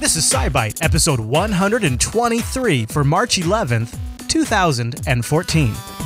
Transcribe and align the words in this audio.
This 0.00 0.16
is 0.16 0.30
SciByte, 0.30 0.82
episode 0.82 1.20
123 1.20 2.86
for 2.86 3.04
March 3.04 3.36
11th, 3.36 3.98
2014. 4.28 5.97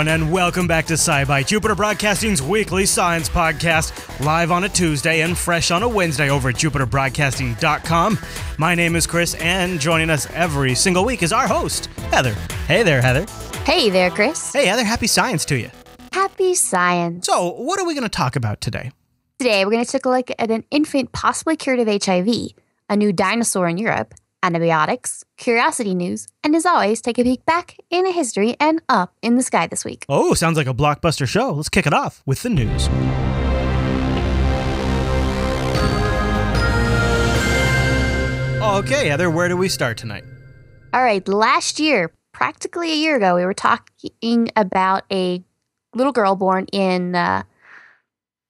Everyone, 0.00 0.22
and 0.22 0.32
welcome 0.32 0.66
back 0.66 0.86
to 0.86 0.94
SciByte, 0.94 1.46
Jupiter 1.46 1.74
Broadcasting's 1.74 2.40
weekly 2.40 2.86
science 2.86 3.28
podcast, 3.28 4.24
live 4.24 4.50
on 4.50 4.64
a 4.64 4.68
Tuesday 4.70 5.20
and 5.20 5.36
fresh 5.36 5.70
on 5.70 5.82
a 5.82 5.88
Wednesday 5.88 6.30
over 6.30 6.48
at 6.48 6.54
jupiterbroadcasting.com. 6.54 8.18
My 8.56 8.74
name 8.74 8.96
is 8.96 9.06
Chris, 9.06 9.34
and 9.34 9.78
joining 9.78 10.08
us 10.08 10.26
every 10.30 10.74
single 10.74 11.04
week 11.04 11.22
is 11.22 11.34
our 11.34 11.46
host, 11.46 11.88
Heather. 12.12 12.32
Hey 12.66 12.82
there, 12.82 13.02
Heather. 13.02 13.26
Hey 13.66 13.90
there, 13.90 14.08
Chris. 14.08 14.54
Hey, 14.54 14.64
Heather, 14.64 14.84
happy 14.84 15.06
science 15.06 15.44
to 15.44 15.58
you. 15.58 15.70
Happy 16.14 16.54
science. 16.54 17.26
So, 17.26 17.50
what 17.50 17.78
are 17.78 17.86
we 17.86 17.92
going 17.92 18.04
to 18.04 18.08
talk 18.08 18.36
about 18.36 18.62
today? 18.62 18.92
Today, 19.38 19.66
we're 19.66 19.72
going 19.72 19.84
to 19.84 19.92
take 19.92 20.06
a 20.06 20.08
look 20.08 20.30
at 20.38 20.50
an 20.50 20.64
infant 20.70 21.12
possibly 21.12 21.56
cured 21.56 21.78
of 21.78 22.02
HIV, 22.02 22.26
a 22.88 22.96
new 22.96 23.12
dinosaur 23.12 23.68
in 23.68 23.76
Europe, 23.76 24.14
antibiotics, 24.42 25.24
curiosity 25.36 25.94
news, 25.94 26.28
and 26.42 26.54
as 26.54 26.66
always, 26.66 27.00
take 27.00 27.18
a 27.18 27.22
peek 27.24 27.44
back 27.44 27.76
in 27.90 28.06
a 28.06 28.12
history 28.12 28.56
and 28.60 28.80
up 28.88 29.14
in 29.22 29.36
the 29.36 29.42
sky 29.42 29.66
this 29.66 29.84
week. 29.84 30.04
Oh, 30.08 30.34
sounds 30.34 30.56
like 30.56 30.66
a 30.66 30.74
blockbuster 30.74 31.28
show. 31.28 31.52
Let's 31.52 31.68
kick 31.68 31.86
it 31.86 31.92
off 31.92 32.22
with 32.26 32.42
the 32.42 32.50
news. 32.50 32.88
Okay, 38.62 39.08
Heather, 39.08 39.30
where 39.30 39.48
do 39.48 39.56
we 39.56 39.68
start 39.68 39.98
tonight? 39.98 40.24
All 40.92 41.02
right, 41.02 41.26
last 41.28 41.78
year, 41.78 42.12
practically 42.32 42.92
a 42.92 42.96
year 42.96 43.16
ago, 43.16 43.36
we 43.36 43.44
were 43.44 43.54
talking 43.54 44.50
about 44.56 45.04
a 45.10 45.42
little 45.94 46.12
girl 46.12 46.36
born 46.36 46.66
in 46.72 47.14
uh, 47.14 47.42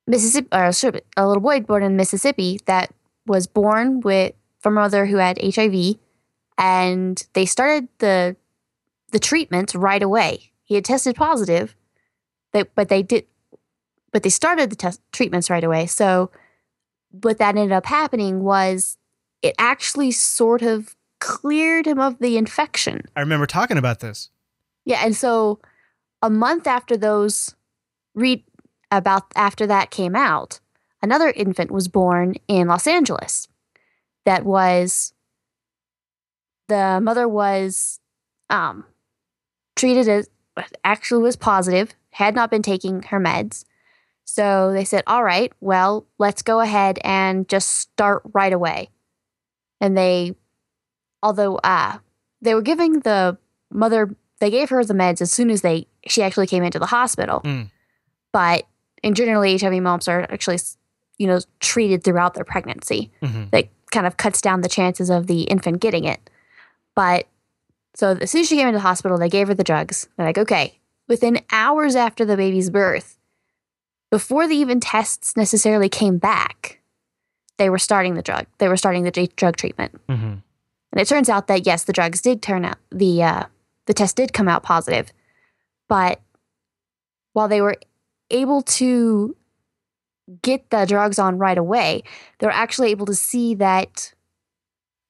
Mississippi, 0.06 0.48
or 0.52 0.70
a 1.16 1.26
little 1.26 1.42
boy 1.42 1.60
born 1.60 1.82
in 1.82 1.96
Mississippi 1.96 2.60
that 2.66 2.92
was 3.26 3.46
born 3.46 4.00
with 4.00 4.34
from 4.60 4.76
a 4.76 4.80
mother 4.80 5.06
who 5.06 5.16
had 5.16 5.38
HIV, 5.42 5.96
and 6.56 7.26
they 7.32 7.46
started 7.46 7.88
the 7.98 8.36
the 9.10 9.18
treatments 9.18 9.74
right 9.74 10.02
away. 10.02 10.52
He 10.62 10.76
had 10.76 10.84
tested 10.84 11.16
positive, 11.16 11.74
but 12.52 12.88
they 12.88 13.02
did, 13.02 13.26
but 14.12 14.22
they 14.22 14.30
started 14.30 14.70
the 14.70 14.76
test 14.76 15.00
treatments 15.12 15.50
right 15.50 15.64
away. 15.64 15.86
So, 15.86 16.30
what 17.10 17.38
that 17.38 17.56
ended 17.56 17.72
up 17.72 17.86
happening 17.86 18.44
was 18.44 18.96
it 19.42 19.54
actually 19.58 20.12
sort 20.12 20.62
of 20.62 20.94
cleared 21.18 21.86
him 21.86 21.98
of 21.98 22.18
the 22.18 22.36
infection. 22.36 23.02
I 23.16 23.20
remember 23.20 23.46
talking 23.46 23.78
about 23.78 24.00
this. 24.00 24.30
Yeah, 24.84 25.02
and 25.04 25.14
so 25.14 25.60
a 26.22 26.30
month 26.30 26.66
after 26.66 26.96
those 26.96 27.54
read 28.14 28.44
about 28.90 29.24
after 29.36 29.66
that 29.66 29.90
came 29.90 30.16
out, 30.16 30.60
another 31.02 31.30
infant 31.30 31.70
was 31.70 31.88
born 31.88 32.34
in 32.48 32.68
Los 32.68 32.86
Angeles. 32.86 33.48
That 34.24 34.44
was 34.44 35.12
the 36.68 37.00
mother 37.02 37.28
was 37.28 38.00
um 38.48 38.84
treated 39.76 40.08
as 40.08 40.28
actually 40.84 41.22
was 41.22 41.36
positive, 41.36 41.94
had 42.12 42.34
not 42.34 42.50
been 42.50 42.62
taking 42.62 43.02
her 43.04 43.20
meds. 43.20 43.64
So 44.24 44.72
they 44.72 44.84
said, 44.84 45.02
"All 45.06 45.24
right, 45.24 45.52
well, 45.60 46.06
let's 46.18 46.42
go 46.42 46.60
ahead 46.60 46.98
and 47.02 47.48
just 47.48 47.70
start 47.70 48.22
right 48.32 48.52
away." 48.52 48.90
And 49.80 49.96
they 49.96 50.36
although 51.22 51.56
uh 51.56 51.98
they 52.40 52.54
were 52.54 52.62
giving 52.62 53.00
the 53.00 53.38
mother 53.70 54.14
they 54.40 54.50
gave 54.50 54.70
her 54.70 54.84
the 54.84 54.94
meds 54.94 55.20
as 55.20 55.32
soon 55.32 55.50
as 55.50 55.62
they 55.62 55.86
she 56.06 56.22
actually 56.22 56.46
came 56.46 56.62
into 56.62 56.78
the 56.78 56.86
hospital. 56.86 57.40
Mm. 57.40 57.70
But 58.32 58.66
and 59.02 59.16
generally 59.16 59.56
HIV 59.56 59.82
moms 59.82 60.08
are 60.08 60.22
actually 60.22 60.58
you 61.18 61.26
know 61.26 61.40
treated 61.60 62.04
throughout 62.04 62.34
their 62.34 62.44
pregnancy. 62.44 63.10
hmm 63.22 63.44
That 63.50 63.68
kind 63.90 64.06
of 64.06 64.16
cuts 64.16 64.40
down 64.40 64.60
the 64.60 64.68
chances 64.68 65.10
of 65.10 65.26
the 65.26 65.42
infant 65.42 65.80
getting 65.80 66.04
it. 66.04 66.30
But 66.94 67.26
so 67.94 68.16
as 68.20 68.30
soon 68.30 68.42
as 68.42 68.48
she 68.48 68.56
came 68.56 68.68
into 68.68 68.78
the 68.78 68.82
hospital, 68.82 69.18
they 69.18 69.28
gave 69.28 69.48
her 69.48 69.54
the 69.54 69.64
drugs. 69.64 70.08
They're 70.16 70.26
like, 70.26 70.38
okay, 70.38 70.78
within 71.08 71.40
hours 71.50 71.96
after 71.96 72.24
the 72.24 72.36
baby's 72.36 72.70
birth, 72.70 73.18
before 74.10 74.48
the 74.48 74.56
even 74.56 74.80
tests 74.80 75.36
necessarily 75.36 75.88
came 75.88 76.18
back, 76.18 76.80
they 77.58 77.70
were 77.70 77.78
starting 77.78 78.14
the 78.14 78.22
drug. 78.22 78.46
They 78.58 78.68
were 78.68 78.76
starting 78.76 79.04
the 79.04 79.28
drug 79.36 79.56
treatment. 79.56 80.00
hmm 80.08 80.14
And 80.92 81.00
it 81.00 81.08
turns 81.08 81.28
out 81.28 81.46
that 81.46 81.66
yes, 81.66 81.84
the 81.84 81.92
drugs 81.92 82.20
did 82.20 82.42
turn 82.42 82.64
out 82.64 82.78
the 82.90 83.22
uh, 83.22 83.44
the 83.86 83.94
test 83.94 84.16
did 84.16 84.32
come 84.32 84.48
out 84.48 84.62
positive, 84.62 85.12
but 85.88 86.20
while 87.32 87.48
they 87.48 87.60
were 87.60 87.76
able 88.30 88.62
to 88.62 89.36
get 90.42 90.70
the 90.70 90.84
drugs 90.86 91.18
on 91.18 91.38
right 91.38 91.58
away, 91.58 92.02
they 92.38 92.46
were 92.46 92.52
actually 92.52 92.90
able 92.90 93.06
to 93.06 93.14
see 93.14 93.54
that, 93.56 94.14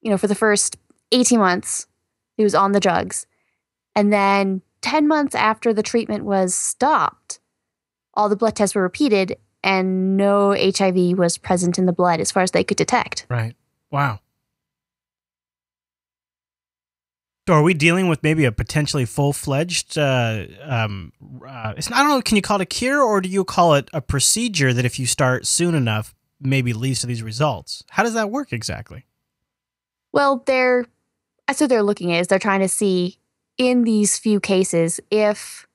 you 0.03 0.11
know, 0.11 0.19
for 0.19 0.27
the 0.27 0.35
first 0.35 0.77
eighteen 1.13 1.39
months, 1.39 1.87
he 2.37 2.45
was 2.45 2.55
on 2.55 2.73
the 2.73 2.81
drugs, 2.81 3.27
and 3.95 4.13
then 4.13 4.63
ten 4.81 5.07
months 5.07 5.35
after 5.35 5.73
the 5.73 5.83
treatment 5.83 6.25
was 6.25 6.55
stopped, 6.55 7.41
all 8.15 8.29
the 8.29 8.37
blood 8.37 8.57
tests 8.57 8.75
were 8.75 8.83
repeated, 8.83 9.37
and 9.63 10.17
no 10.17 10.53
HIV 10.53 11.19
was 11.19 11.39
present 11.39 11.79
in 11.79 11.87
the 11.87 11.93
blood 11.93 12.21
as 12.21 12.31
far 12.31 12.43
as 12.43 12.53
they 12.53 12.65
could 12.65 12.77
detect. 12.77 13.27
Right. 13.29 13.55
Wow. 13.91 14.21
So 17.47 17.55
are 17.55 17.63
we 17.63 17.75
dealing 17.75 18.09
with 18.09 18.23
maybe 18.23 18.45
a 18.45 18.53
potentially 18.53 19.05
full-fledged 19.05 19.99
uh, 19.99 20.45
um, 20.63 21.13
uh, 21.45 21.75
it's 21.77 21.91
not, 21.91 21.99
I 21.99 22.03
don't 22.03 22.11
know 22.11 22.23
can 22.23 22.37
you 22.37 22.43
call 22.43 22.61
it 22.61 22.63
a 22.63 22.67
cure 22.67 23.03
or 23.03 23.21
do 23.21 23.29
you 23.29 23.45
call 23.45 23.75
it 23.75 23.89
a 23.93 24.01
procedure 24.01 24.73
that 24.73 24.85
if 24.85 24.99
you 24.99 25.07
start 25.07 25.47
soon 25.47 25.75
enough 25.75 26.15
maybe 26.41 26.73
leads 26.73 27.01
to 27.01 27.07
these 27.07 27.23
results? 27.23 27.83
How 27.91 28.03
does 28.03 28.15
that 28.15 28.31
work 28.31 28.53
exactly? 28.53 29.05
Well, 30.13 30.43
they're 30.47 30.87
that's 31.47 31.61
what 31.61 31.69
they're 31.69 31.83
looking 31.83 32.13
at 32.13 32.21
is 32.21 32.27
they're 32.29 32.39
trying 32.39 32.61
to 32.61 32.69
see 32.69 33.19
in 33.59 33.83
these 33.83 34.17
few 34.17 34.39
cases 34.39 35.01
if 35.11 35.67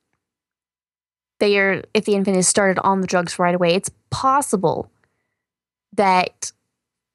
they 1.40 1.58
are 1.60 1.84
if 1.94 2.06
the 2.06 2.16
infant 2.16 2.38
is 2.38 2.48
started 2.48 2.80
on 2.80 3.02
the 3.02 3.08
drugs 3.08 3.38
right 3.38 3.56
away. 3.56 3.76
It's 3.76 3.92
possible 4.10 4.90
that 5.94 6.52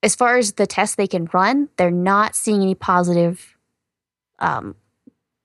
as 0.03 0.15
far 0.15 0.37
as 0.37 0.55
the 0.55 0.67
tests 0.67 0.97
they 0.97 1.07
can 1.07 1.29
run, 1.33 1.69
they're 1.77 1.91
not 1.91 2.35
seeing 2.35 2.63
any 2.63 2.75
positive 2.75 3.57
um, 4.41 4.75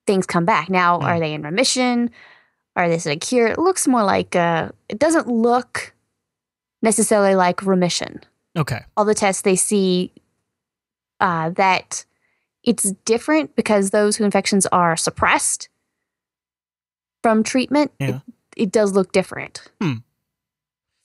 things 0.08 0.26
come 0.26 0.46
back. 0.46 0.70
Now, 0.70 1.00
are 1.00 1.20
they 1.20 1.34
in 1.34 1.42
remission? 1.42 2.12
Are 2.76 2.90
they 2.90 3.12
a 3.12 3.16
cure? 3.16 3.48
It 3.48 3.58
looks 3.60 3.88
more 3.88 4.04
like 4.04 4.36
uh 4.36 4.70
it 4.90 5.00
doesn't 5.00 5.28
look 5.28 5.94
necessarily 6.82 7.34
like 7.36 7.62
remission 7.66 8.22
Okay. 8.58 8.82
all 8.96 9.06
the 9.06 9.14
tests 9.16 9.42
they 9.42 9.56
see 9.56 10.12
uh, 11.20 11.50
that 11.52 12.06
it's 12.64 12.92
different 13.06 13.56
because 13.56 13.90
those 13.92 14.18
who 14.18 14.24
infections 14.26 14.66
are 14.68 14.96
suppressed 14.98 15.70
from 17.24 17.44
treatment, 17.44 17.92
Yeah. 18.00 18.08
it, 18.08 18.22
it 18.58 18.72
does 18.72 18.92
look 18.94 19.12
different. 19.12 19.64
Hmm. 19.82 19.94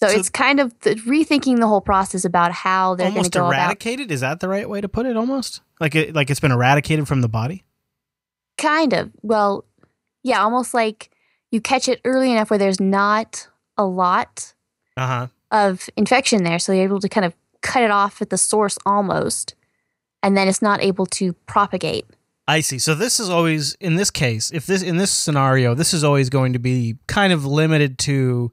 So, 0.01 0.09
So- 0.09 0.19
it's 0.19 0.29
kind 0.31 0.61
of 0.61 0.79
the, 0.81 0.95
rethinking 0.97 1.61
the 1.61 1.67
whole 1.67 1.81
process 1.81 2.25
about 2.25 2.53
how 2.53 2.95
they're 2.95 3.07
going 3.07 3.15
to 3.15 3.19
almost 3.19 3.33
go 3.33 3.47
about. 3.47 3.55
eradicated 3.59 4.11
is 4.11 4.21
that 4.21 4.41
the 4.41 4.49
right 4.49 4.69
way 4.69 4.81
to 4.81 4.89
put 4.89 5.07
it 5.07 5.17
almost? 5.17 5.61
Like 5.79 5.95
it 5.95 6.15
like 6.15 6.31
it's 6.31 6.41
been 6.41 6.53
eradicated 6.53 7.07
from 7.09 7.21
the 7.21 7.29
body? 7.29 7.65
Kind 8.61 8.93
of. 8.93 9.11
Well, 9.23 9.65
yeah, 10.23 10.41
almost 10.43 10.75
like 10.75 11.11
you 11.51 11.61
catch 11.61 11.89
it 11.89 12.01
early 12.05 12.31
enough 12.31 12.51
where 12.51 12.59
there's 12.59 12.79
not 12.81 13.49
a 13.77 13.85
lot 13.85 14.55
Uh-huh. 14.97 15.29
of 15.51 15.89
infection 15.97 16.45
there, 16.45 16.59
so 16.59 16.73
you're 16.73 16.85
able 16.85 17.01
to 17.01 17.09
kind 17.09 17.25
of 17.25 17.35
cut 17.63 17.83
it 17.83 17.91
off 17.91 18.21
at 18.23 18.31
the 18.31 18.39
source 18.39 18.79
almost, 18.87 19.55
and 20.23 20.37
then 20.37 20.47
it's 20.47 20.63
not 20.63 20.83
able 20.83 21.07
to 21.07 21.33
propagate. 21.47 22.05
I 22.47 22.61
see. 22.61 22.79
So 22.79 22.95
this 22.95 23.19
is 23.21 23.29
always 23.31 23.75
in 23.81 23.95
this 23.97 24.11
case, 24.11 24.51
if 24.53 24.67
this 24.67 24.83
in 24.83 24.97
this 24.99 25.11
scenario, 25.11 25.75
this 25.75 25.95
is 25.95 26.03
always 26.05 26.29
going 26.29 26.53
to 26.53 26.59
be 26.59 26.99
kind 27.07 27.33
of 27.33 27.45
limited 27.47 27.99
to 28.01 28.51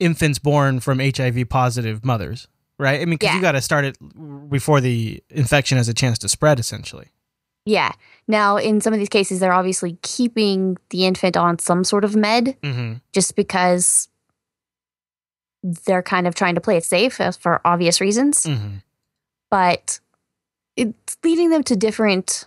infants 0.00 0.38
born 0.38 0.80
from 0.80 0.98
HIV 0.98 1.48
positive 1.48 2.04
mothers, 2.04 2.48
right? 2.78 3.00
I 3.00 3.04
mean, 3.04 3.18
because 3.18 3.30
you 3.34 3.36
Yeah. 3.40 3.42
got 3.42 3.52
to 3.52 3.60
start 3.60 3.84
it 3.84 3.96
before 4.50 4.80
the 4.80 5.22
infection 5.30 5.78
has 5.78 5.88
a 5.88 5.94
chance 5.94 6.18
to 6.20 6.28
spread, 6.28 6.58
essentially. 6.58 7.08
Yeah. 7.66 7.92
Now, 8.28 8.56
in 8.56 8.80
some 8.80 8.92
of 8.92 8.98
these 8.98 9.08
cases, 9.08 9.40
they're 9.40 9.52
obviously 9.52 9.98
keeping 10.02 10.76
the 10.90 11.06
infant 11.06 11.36
on 11.36 11.58
some 11.58 11.84
sort 11.84 12.04
of 12.04 12.14
med 12.14 12.56
Mm-hmm. 12.62 12.94
just 13.12 13.36
because 13.36 14.08
they're 15.62 16.02
kind 16.02 16.26
of 16.26 16.34
trying 16.34 16.54
to 16.54 16.60
play 16.60 16.76
it 16.76 16.84
safe 16.84 17.20
uh, 17.20 17.30
for 17.32 17.60
obvious 17.64 18.00
reasons. 18.00 18.44
Mm-hmm. 18.44 18.76
But 19.50 20.00
it's 20.76 21.16
leading 21.24 21.50
them 21.50 21.62
to 21.64 21.76
different 21.76 22.46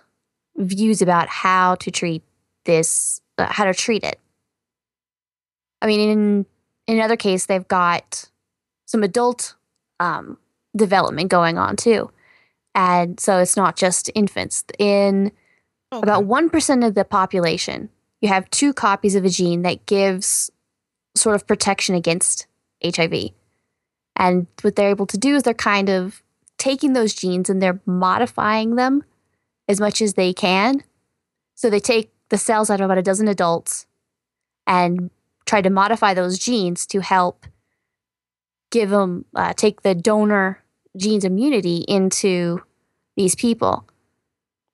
views 0.55 1.01
about 1.01 1.27
how 1.27 1.75
to 1.75 1.89
treat 1.89 2.23
this, 2.65 3.21
uh, 3.37 3.47
how 3.49 3.65
to 3.65 3.73
treat 3.73 4.03
it. 4.03 4.19
I 5.81 5.87
mean, 5.87 6.09
in 6.09 6.45
in 6.87 6.97
another 6.97 7.17
case, 7.17 7.45
they've 7.45 7.67
got 7.67 8.29
some 8.85 9.03
adult 9.03 9.55
um, 9.99 10.37
development 10.75 11.29
going 11.29 11.57
on 11.57 11.75
too. 11.75 12.11
And 12.77 13.19
so 13.19 13.39
it's 13.39 13.57
not 13.57 13.75
just 13.75 14.09
infants. 14.15 14.63
In 14.77 15.31
Okay. 15.91 16.01
about 16.03 16.25
1% 16.25 16.85
of 16.85 16.95
the 16.95 17.05
population, 17.05 17.89
you 18.21 18.27
have 18.27 18.49
two 18.49 18.73
copies 18.73 19.15
of 19.15 19.23
a 19.25 19.29
gene 19.29 19.61
that 19.61 19.85
gives 19.85 20.51
sort 21.15 21.35
of 21.35 21.47
protection 21.47 21.95
against 21.95 22.45
HIV. 22.83 23.31
And 24.17 24.47
what 24.61 24.75
they're 24.75 24.89
able 24.89 25.05
to 25.07 25.17
do 25.17 25.35
is 25.35 25.43
they're 25.43 25.53
kind 25.53 25.89
of 25.89 26.21
taking 26.57 26.91
those 26.93 27.13
genes 27.13 27.49
and 27.49 27.61
they're 27.61 27.79
modifying 27.85 28.75
them 28.75 29.03
as 29.69 29.79
much 29.79 30.01
as 30.01 30.15
they 30.15 30.33
can. 30.33 30.83
So 31.55 31.69
they 31.69 31.79
take 31.79 32.11
the 32.29 32.37
cells 32.37 32.69
out 32.69 32.81
of 32.81 32.85
about 32.85 32.97
a 32.97 33.01
dozen 33.01 33.27
adults 33.29 33.87
and 34.67 35.09
try 35.45 35.61
to 35.61 35.69
modify 35.69 36.13
those 36.13 36.37
genes 36.37 36.85
to 36.87 36.99
help 36.99 37.45
give 38.71 38.89
them, 38.89 39.23
uh, 39.33 39.53
take 39.53 39.81
the 39.83 39.95
donor 39.95 40.61
gene's 40.97 41.23
immunity 41.23 41.85
into 41.87 42.61
these 43.17 43.35
people. 43.35 43.85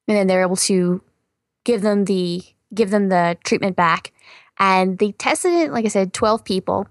And 0.07 0.15
then 0.15 0.27
they're 0.27 0.41
able 0.41 0.57
to 0.57 1.01
give 1.63 1.81
them 1.81 2.05
the 2.05 2.43
give 2.75 2.91
them 2.91 3.09
the 3.09 3.37
treatment 3.43 3.75
back. 3.75 4.11
And 4.59 4.99
they 4.99 5.13
tested 5.13 5.53
it, 5.53 5.71
like 5.71 5.85
I 5.85 5.89
said, 5.89 6.13
12 6.13 6.43
people. 6.43 6.87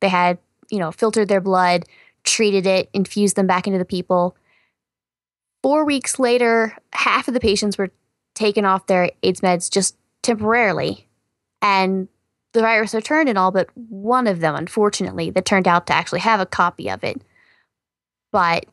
They 0.00 0.08
had, 0.08 0.38
you 0.70 0.78
know, 0.78 0.92
filtered 0.92 1.28
their 1.28 1.40
blood, 1.40 1.84
treated 2.24 2.66
it, 2.66 2.88
infused 2.92 3.36
them 3.36 3.46
back 3.46 3.66
into 3.66 3.78
the 3.78 3.84
people. 3.84 4.36
Four 5.62 5.84
weeks 5.84 6.18
later, 6.18 6.76
half 6.92 7.28
of 7.28 7.34
the 7.34 7.40
patients 7.40 7.76
were 7.76 7.90
taken 8.34 8.64
off 8.64 8.86
their 8.86 9.10
AIDS 9.22 9.40
meds 9.40 9.70
just 9.70 9.96
temporarily. 10.22 11.06
And 11.62 12.08
the 12.52 12.60
virus 12.60 12.94
returned 12.94 13.28
in 13.28 13.36
all 13.36 13.50
but 13.50 13.68
one 13.76 14.26
of 14.26 14.40
them, 14.40 14.54
unfortunately, 14.54 15.30
that 15.30 15.44
turned 15.44 15.68
out 15.68 15.86
to 15.86 15.94
actually 15.94 16.20
have 16.20 16.40
a 16.40 16.46
copy 16.46 16.90
of 16.90 17.04
it. 17.04 17.22
But 18.32 18.66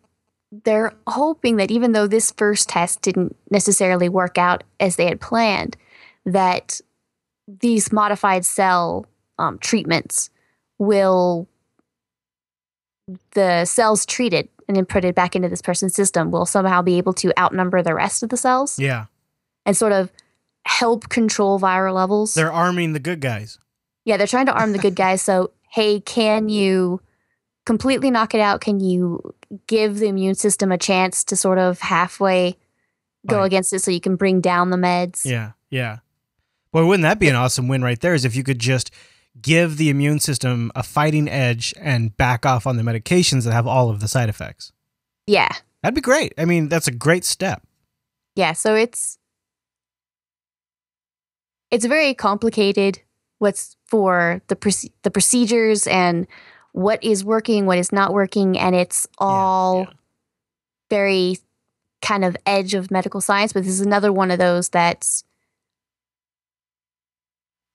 they're 0.51 0.93
hoping 1.07 1.57
that 1.57 1.71
even 1.71 1.91
though 1.91 2.07
this 2.07 2.31
first 2.31 2.69
test 2.69 3.01
didn't 3.01 3.35
necessarily 3.51 4.09
work 4.09 4.37
out 4.37 4.63
as 4.79 4.95
they 4.95 5.07
had 5.07 5.19
planned, 5.19 5.75
that 6.25 6.79
these 7.47 7.91
modified 7.91 8.45
cell 8.45 9.05
um, 9.39 9.57
treatments 9.59 10.29
will 10.77 11.47
the 13.31 13.63
cells 13.65 14.05
treated 14.05 14.49
and 14.67 14.75
inputted 14.75 15.15
back 15.15 15.35
into 15.35 15.47
this 15.47 15.61
person's 15.61 15.95
system 15.95 16.29
will 16.29 16.45
somehow 16.45 16.81
be 16.81 16.97
able 16.97 17.13
to 17.13 17.31
outnumber 17.39 17.81
the 17.81 17.95
rest 17.95 18.21
of 18.21 18.29
the 18.29 18.35
cells 18.35 18.77
yeah, 18.77 19.05
and 19.65 19.77
sort 19.77 19.93
of 19.93 20.11
help 20.65 21.07
control 21.07 21.59
viral 21.59 21.93
levels. 21.93 22.33
they're 22.33 22.51
arming 22.51 22.93
the 22.93 22.99
good 22.99 23.21
guys. 23.21 23.59
Yeah, 24.03 24.17
they're 24.17 24.27
trying 24.27 24.45
to 24.47 24.53
arm 24.53 24.71
the 24.71 24.77
good 24.77 24.95
guys. 24.95 25.21
So, 25.21 25.51
hey, 25.69 25.99
can 25.99 26.49
you 26.49 27.01
completely 27.67 28.09
knock 28.09 28.33
it 28.33 28.39
out? 28.41 28.61
Can 28.61 28.79
you 28.79 29.21
give 29.67 29.99
the 29.99 30.07
immune 30.07 30.35
system 30.35 30.71
a 30.71 30.77
chance 30.77 31.23
to 31.25 31.35
sort 31.35 31.59
of 31.59 31.79
halfway 31.81 32.57
go 33.27 33.37
Right. 33.39 33.45
against 33.45 33.73
it 33.73 33.79
so 33.83 33.91
you 33.91 33.99
can 33.99 34.15
bring 34.15 34.41
down 34.41 34.69
the 34.71 34.77
meds? 34.77 35.25
Yeah, 35.25 35.51
yeah. 35.69 35.97
Boy, 36.71 36.85
wouldn't 36.85 37.03
that 37.03 37.19
be 37.19 37.27
an 37.27 37.35
awesome 37.35 37.67
win 37.67 37.83
right 37.83 37.99
there? 37.99 38.13
Is 38.13 38.23
if 38.25 38.35
you 38.35 38.43
could 38.43 38.59
just 38.59 38.89
give 39.41 39.77
the 39.77 39.89
immune 39.89 40.19
system 40.19 40.71
a 40.75 40.81
fighting 40.81 41.27
edge 41.29 41.73
and 41.79 42.15
back 42.17 42.45
off 42.45 42.65
on 42.65 42.77
the 42.77 42.83
medications 42.83 43.43
that 43.43 43.53
have 43.53 43.67
all 43.67 43.89
of 43.89 43.99
the 43.99 44.07
side 44.07 44.29
effects. 44.29 44.71
Yeah. 45.27 45.49
That'd 45.83 45.93
be 45.93 46.01
great. 46.01 46.33
I 46.39 46.45
mean, 46.45 46.69
that's 46.69 46.87
a 46.87 46.91
great 46.91 47.23
step. 47.25 47.61
Yeah, 48.35 48.53
so 48.53 48.75
it's 48.75 49.17
it's 51.69 51.85
very 51.85 52.13
complicated 52.13 53.01
what's 53.39 53.75
for 53.85 54.41
the 54.47 54.55
proce- 54.55 54.91
the 55.03 55.11
procedures 55.11 55.85
and 55.87 56.27
what 56.73 57.03
is 57.03 57.23
working, 57.23 57.65
what 57.65 57.77
is 57.77 57.91
not 57.91 58.13
working, 58.13 58.57
and 58.57 58.75
it's 58.75 59.07
all 59.17 59.79
yeah. 59.81 59.93
very 60.89 61.37
kind 62.01 62.23
of 62.23 62.37
edge 62.45 62.73
of 62.73 62.91
medical 62.91 63.21
science, 63.21 63.53
but 63.53 63.63
this 63.63 63.73
is 63.73 63.81
another 63.81 64.13
one 64.13 64.31
of 64.31 64.39
those 64.39 64.69
that's 64.69 65.23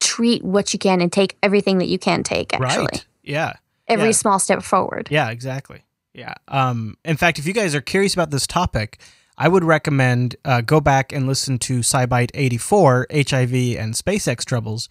treat 0.01 0.45
what 0.45 0.73
you 0.73 0.79
can 0.79 1.01
and 1.01 1.13
take 1.13 1.37
everything 1.43 1.79
that 1.79 1.89
you 1.89 1.99
can 1.99 2.23
take 2.23 2.53
actually. 2.55 2.87
Right. 2.93 3.07
Yeah. 3.23 3.53
Every 3.89 4.09
Yeah. 4.09 4.13
small 4.13 4.39
step 4.39 4.63
forward. 4.63 5.09
Yeah, 5.11 5.31
exactly. 5.31 5.83
Yeah. 6.13 6.35
Um, 6.49 6.97
in 7.05 7.17
fact, 7.17 7.39
if 7.39 7.47
you 7.47 7.53
guys 7.53 7.75
are 7.75 7.81
curious 7.81 8.13
about 8.15 8.31
this 8.31 8.47
topic, 8.47 9.01
I 9.39 9.49
would 9.49 9.65
recommend 9.65 10.37
uh, 10.45 10.61
go 10.61 10.81
back 10.81 11.13
and 11.13 11.27
listen 11.27 11.59
to 11.61 11.81
SciByte 11.81 12.31
84, 12.35 13.07
HIV 13.11 13.55
and 13.79 13.95
SpaceX 13.95 14.45
Troubles, 14.45 14.89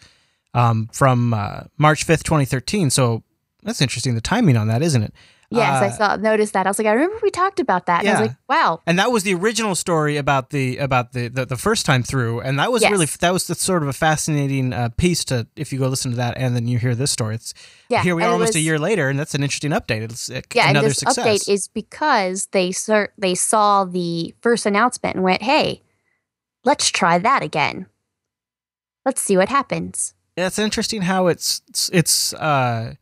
um, 0.54 0.90
from 0.92 1.34
uh, 1.34 1.62
March 1.78 2.06
5th, 2.06 2.24
2013. 2.24 2.90
So 2.90 3.24
that's 3.64 3.82
interesting, 3.82 4.16
the 4.16 4.22
timing 4.22 4.58
on 4.58 4.68
that, 4.68 4.82
isn't 4.82 5.04
it? 5.04 5.14
Yes, 5.54 5.82
I 5.82 5.88
Uh, 5.88 5.92
saw 5.92 6.16
noticed 6.16 6.54
that. 6.54 6.66
I 6.66 6.70
was 6.70 6.80
like, 6.80 6.88
I 6.88 6.94
remember 6.94 7.20
we 7.22 7.30
talked 7.30 7.60
about 7.60 7.86
that. 7.88 8.00
And 8.06 8.10
I 8.10 8.12
was 8.14 8.30
like, 8.30 8.38
wow. 8.48 8.82
And 8.88 8.98
that 8.98 9.12
was 9.12 9.24
the 9.24 9.34
original 9.34 9.76
story 9.76 10.16
about 10.16 10.52
the 10.52 10.78
about 10.78 11.12
the 11.12 11.28
the, 11.28 11.46
the 11.46 11.58
first 11.58 11.86
time 11.86 12.04
through, 12.04 12.40
and 12.40 12.58
that 12.58 12.72
was 12.72 12.84
Yes. 12.84 12.92
really 12.92 13.06
that 13.20 13.34
was 13.34 13.48
the 13.48 13.56
sort 13.56 13.84
of 13.84 13.90
a 13.90 13.94
fascinating 13.94 14.72
uh, 14.72 14.88
piece 14.96 15.26
to 15.26 15.48
if 15.58 15.74
you 15.74 15.80
go 15.80 15.90
listen 15.90 16.12
to 16.12 16.18
that 16.18 16.38
and 16.38 16.56
then 16.56 16.70
you 16.70 16.78
hear 16.80 16.96
this 16.96 17.12
story. 17.12 17.36
It's 17.36 17.54
Yeah. 17.90 18.02
here 18.02 18.16
we 18.16 18.24
are 18.24 18.32
almost 18.32 18.56
a 18.56 18.62
year 18.62 18.80
later, 18.80 19.10
and 19.10 19.20
that's 19.20 19.36
an 19.36 19.44
interesting 19.44 19.72
update. 19.72 20.04
It's 20.04 20.30
uh, 20.32 20.40
Yeah, 20.56 20.70
another 20.70 20.86
and 20.88 20.92
this 20.92 21.00
success. 21.00 21.18
update 21.28 21.50
is 21.54 21.68
because 21.68 22.48
they 22.54 22.72
cer- 22.72 23.12
they 23.18 23.36
saw 23.36 23.84
the 23.84 24.34
first 24.42 24.66
announcement 24.66 25.16
and 25.18 25.24
went, 25.26 25.42
"Hey, 25.42 25.82
let's 26.64 26.88
try 26.90 27.18
that 27.20 27.44
again. 27.44 27.88
Let's 29.06 29.22
see 29.22 29.36
what 29.36 29.50
happens." 29.50 30.14
Yeah, 30.38 30.48
it's 30.48 30.60
interesting 30.60 31.02
how 31.02 31.28
it's 31.28 31.62
it's, 31.68 31.90
it's 31.92 32.34
uh 32.36 32.94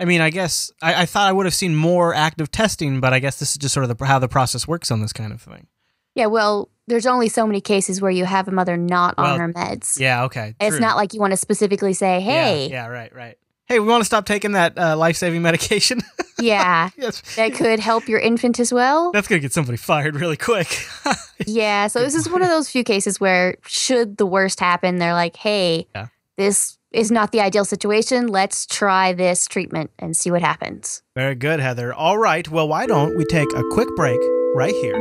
I 0.00 0.04
mean, 0.06 0.20
I 0.22 0.30
guess 0.30 0.72
I, 0.80 1.02
I 1.02 1.06
thought 1.06 1.28
I 1.28 1.32
would 1.32 1.44
have 1.46 1.54
seen 1.54 1.76
more 1.76 2.14
active 2.14 2.50
testing, 2.50 3.00
but 3.00 3.12
I 3.12 3.18
guess 3.18 3.38
this 3.38 3.50
is 3.52 3.58
just 3.58 3.74
sort 3.74 3.88
of 3.88 3.96
the, 3.96 4.04
how 4.06 4.18
the 4.18 4.28
process 4.28 4.66
works 4.66 4.90
on 4.90 5.00
this 5.02 5.12
kind 5.12 5.32
of 5.32 5.40
thing. 5.42 5.66
Yeah, 6.14 6.26
well, 6.26 6.70
there's 6.86 7.06
only 7.06 7.28
so 7.28 7.46
many 7.46 7.60
cases 7.60 8.00
where 8.00 8.10
you 8.10 8.24
have 8.24 8.48
a 8.48 8.50
mother 8.50 8.76
not 8.76 9.16
Well, 9.18 9.34
on 9.34 9.38
her 9.38 9.52
meds. 9.52 10.00
Yeah, 10.00 10.24
okay. 10.24 10.54
It's 10.58 10.80
not 10.80 10.96
like 10.96 11.14
you 11.14 11.20
want 11.20 11.32
to 11.32 11.36
specifically 11.36 11.92
say, 11.92 12.18
Yeah, 12.18 12.24
"Hey, 12.24 12.70
Yeah, 12.70 12.86
right, 12.88 13.14
right. 13.14 13.36
Hey, 13.66 13.78
we 13.78 13.86
want 13.86 14.00
to 14.00 14.04
stop 14.04 14.26
taking 14.26 14.52
that 14.52 14.76
uh, 14.76 14.96
life 14.96 15.16
saving 15.16 15.42
medication. 15.42 16.00
yeah, 16.40 16.90
yes. 16.96 17.20
that 17.36 17.54
could 17.54 17.78
help 17.78 18.08
your 18.08 18.18
infant 18.18 18.58
as 18.58 18.72
well." 18.72 19.12
That's 19.12 19.28
gonna 19.28 19.38
get 19.38 19.52
somebody 19.52 19.76
fired 19.76 20.16
really 20.16 20.36
quick. 20.36 20.68
Yeah, 21.46 21.86
so 21.86 22.00
this 22.00 22.14
is 22.14 22.28
one 22.28 22.42
of 22.42 22.48
those 22.48 22.68
few 22.68 22.84
cases 22.84 23.18
where 23.18 23.56
should 23.66 24.18
the 24.18 24.26
worst 24.26 24.60
happen, 24.60 24.98
they're 24.98 25.14
like, 25.14 25.36
"Hey, 25.36 25.86
Yeah. 25.94 26.08
this 26.36 26.76
is 26.92 27.10
not 27.10 27.32
the 27.32 27.40
ideal 27.40 27.64
situation. 27.64 28.26
Let's 28.26 28.66
try 28.66 29.12
this 29.12 29.46
treatment 29.46 29.90
and 29.98 30.16
see 30.16 30.30
what 30.30 30.42
happens." 30.42 31.02
Very 31.14 31.34
good, 31.34 31.60
Heather. 31.60 31.92
All 31.92 32.18
right. 32.18 32.48
Well, 32.48 32.68
why 32.68 32.86
don't 32.86 33.16
we 33.16 33.24
take 33.24 33.48
a 33.54 33.62
quick 33.72 33.88
break 33.96 34.20
right 34.54 34.74
here? 34.82 34.96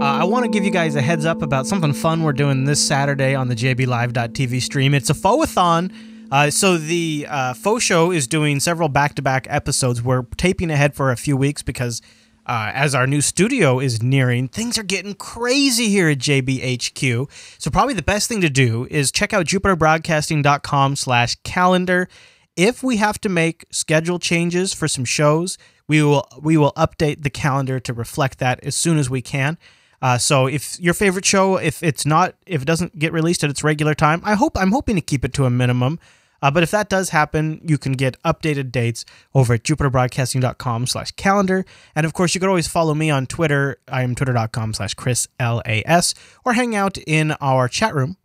Uh, 0.00 0.04
I 0.04 0.24
want 0.24 0.44
to 0.44 0.50
give 0.50 0.64
you 0.64 0.70
guys 0.70 0.94
a 0.94 1.02
heads 1.02 1.24
up 1.24 1.42
about 1.42 1.66
something 1.66 1.92
fun 1.92 2.22
we're 2.22 2.32
doing 2.32 2.64
this 2.64 2.80
Saturday 2.86 3.34
on 3.34 3.48
the 3.48 3.56
JBLive.tv 3.56 4.62
stream. 4.62 4.94
It's 4.94 5.10
a 5.10 5.14
Foathon. 5.14 5.92
Uh, 6.30 6.50
so 6.50 6.76
the 6.76 7.26
uh, 7.28 7.54
Faux 7.54 7.82
Show 7.82 8.12
is 8.12 8.28
doing 8.28 8.60
several 8.60 8.88
back-to-back 8.88 9.46
episodes. 9.50 10.00
We're 10.00 10.22
taping 10.36 10.70
ahead 10.70 10.94
for 10.94 11.10
a 11.10 11.16
few 11.16 11.36
weeks 11.36 11.62
because 11.62 12.00
uh, 12.48 12.72
as 12.74 12.94
our 12.94 13.06
new 13.06 13.20
studio 13.20 13.78
is 13.78 14.02
nearing, 14.02 14.48
things 14.48 14.78
are 14.78 14.82
getting 14.82 15.14
crazy 15.14 15.88
here 15.88 16.08
at 16.08 16.18
JBHQ. 16.18 17.30
So 17.58 17.70
probably 17.70 17.94
the 17.94 18.02
best 18.02 18.28
thing 18.28 18.40
to 18.40 18.48
do 18.48 18.88
is 18.90 19.12
check 19.12 19.32
out 19.32 19.46
jupiterbroadcasting.com 19.46 20.96
slash 20.96 21.36
calendar. 21.44 22.08
If 22.56 22.82
we 22.82 22.96
have 22.96 23.20
to 23.20 23.28
make 23.28 23.66
schedule 23.70 24.18
changes 24.18 24.72
for 24.72 24.88
some 24.88 25.04
shows, 25.04 25.58
we 25.86 26.02
will 26.02 26.26
we 26.40 26.56
will 26.56 26.72
update 26.72 27.22
the 27.22 27.30
calendar 27.30 27.78
to 27.80 27.92
reflect 27.92 28.38
that 28.38 28.58
as 28.64 28.74
soon 28.74 28.98
as 28.98 29.08
we 29.08 29.22
can. 29.22 29.58
Uh, 30.00 30.16
so 30.16 30.46
if 30.46 30.78
your 30.80 30.94
favorite 30.94 31.24
show, 31.24 31.56
if 31.56 31.82
it's 31.82 32.06
not, 32.06 32.34
if 32.46 32.62
it 32.62 32.64
doesn't 32.64 32.98
get 32.98 33.12
released 33.12 33.44
at 33.44 33.50
its 33.50 33.64
regular 33.64 33.94
time, 33.94 34.20
I 34.24 34.34
hope 34.34 34.56
I'm 34.56 34.72
hoping 34.72 34.96
to 34.96 35.02
keep 35.02 35.24
it 35.24 35.34
to 35.34 35.44
a 35.44 35.50
minimum. 35.50 35.98
Uh, 36.40 36.50
but 36.50 36.62
if 36.62 36.70
that 36.70 36.88
does 36.88 37.10
happen, 37.10 37.60
you 37.64 37.78
can 37.78 37.92
get 37.92 38.20
updated 38.22 38.70
dates 38.70 39.04
over 39.34 39.54
at 39.54 39.64
jupiterbroadcasting.com 39.64 40.86
slash 40.86 41.10
calendar. 41.12 41.64
And 41.94 42.06
of 42.06 42.12
course, 42.12 42.34
you 42.34 42.40
can 42.40 42.48
always 42.48 42.68
follow 42.68 42.94
me 42.94 43.10
on 43.10 43.26
Twitter. 43.26 43.78
I 43.88 44.02
am 44.02 44.14
twitter.com 44.14 44.74
slash 44.74 44.94
Chris 44.94 45.28
L-A-S 45.40 46.14
or 46.44 46.52
hang 46.52 46.74
out 46.74 46.98
in 46.98 47.32
our 47.40 47.68
chat 47.68 47.94
room. 47.94 48.16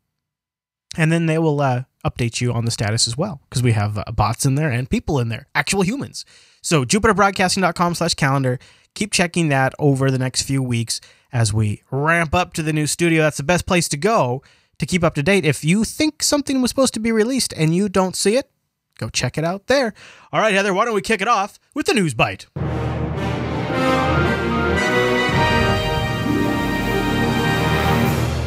And 0.95 1.11
then 1.11 1.25
they 1.25 1.39
will 1.39 1.59
uh, 1.59 1.83
update 2.05 2.39
you 2.39 2.53
on 2.53 2.65
the 2.65 2.71
status 2.71 3.07
as 3.07 3.17
well 3.17 3.41
because 3.49 3.63
we 3.63 3.71
have 3.71 3.97
uh, 3.97 4.03
bots 4.11 4.45
in 4.45 4.55
there 4.55 4.69
and 4.69 4.89
people 4.89 5.19
in 5.19 5.29
there, 5.29 5.47
actual 5.55 5.81
humans. 5.81 6.23
So 6.61 6.85
jupiterbroadcasting.com 6.85 7.95
slash 7.95 8.13
calendar. 8.13 8.59
Keep 8.93 9.11
checking 9.11 9.49
that 9.49 9.73
over 9.79 10.11
the 10.11 10.19
next 10.19 10.43
few 10.43 10.61
weeks 10.61 11.01
as 11.31 11.51
we 11.51 11.81
ramp 11.89 12.35
up 12.35 12.53
to 12.53 12.61
the 12.61 12.71
new 12.71 12.85
studio. 12.85 13.23
That's 13.23 13.37
the 13.37 13.43
best 13.43 13.65
place 13.65 13.89
to 13.89 13.97
go 13.97 14.43
to 14.79 14.85
keep 14.85 15.03
up 15.03 15.15
to 15.15 15.23
date. 15.23 15.45
If 15.45 15.63
you 15.63 15.83
think 15.83 16.23
something 16.23 16.61
was 16.61 16.71
supposed 16.71 16.93
to 16.95 16.99
be 16.99 17.11
released 17.11 17.53
and 17.53 17.75
you 17.75 17.89
don't 17.89 18.15
see 18.15 18.37
it, 18.37 18.49
go 18.97 19.09
check 19.09 19.37
it 19.37 19.43
out 19.43 19.67
there. 19.67 19.93
All 20.31 20.39
right, 20.39 20.53
Heather, 20.53 20.73
why 20.73 20.85
don't 20.85 20.95
we 20.95 21.01
kick 21.01 21.21
it 21.21 21.27
off 21.27 21.59
with 21.73 21.85
the 21.85 21.93
news 21.93 22.13
bite? 22.13 22.47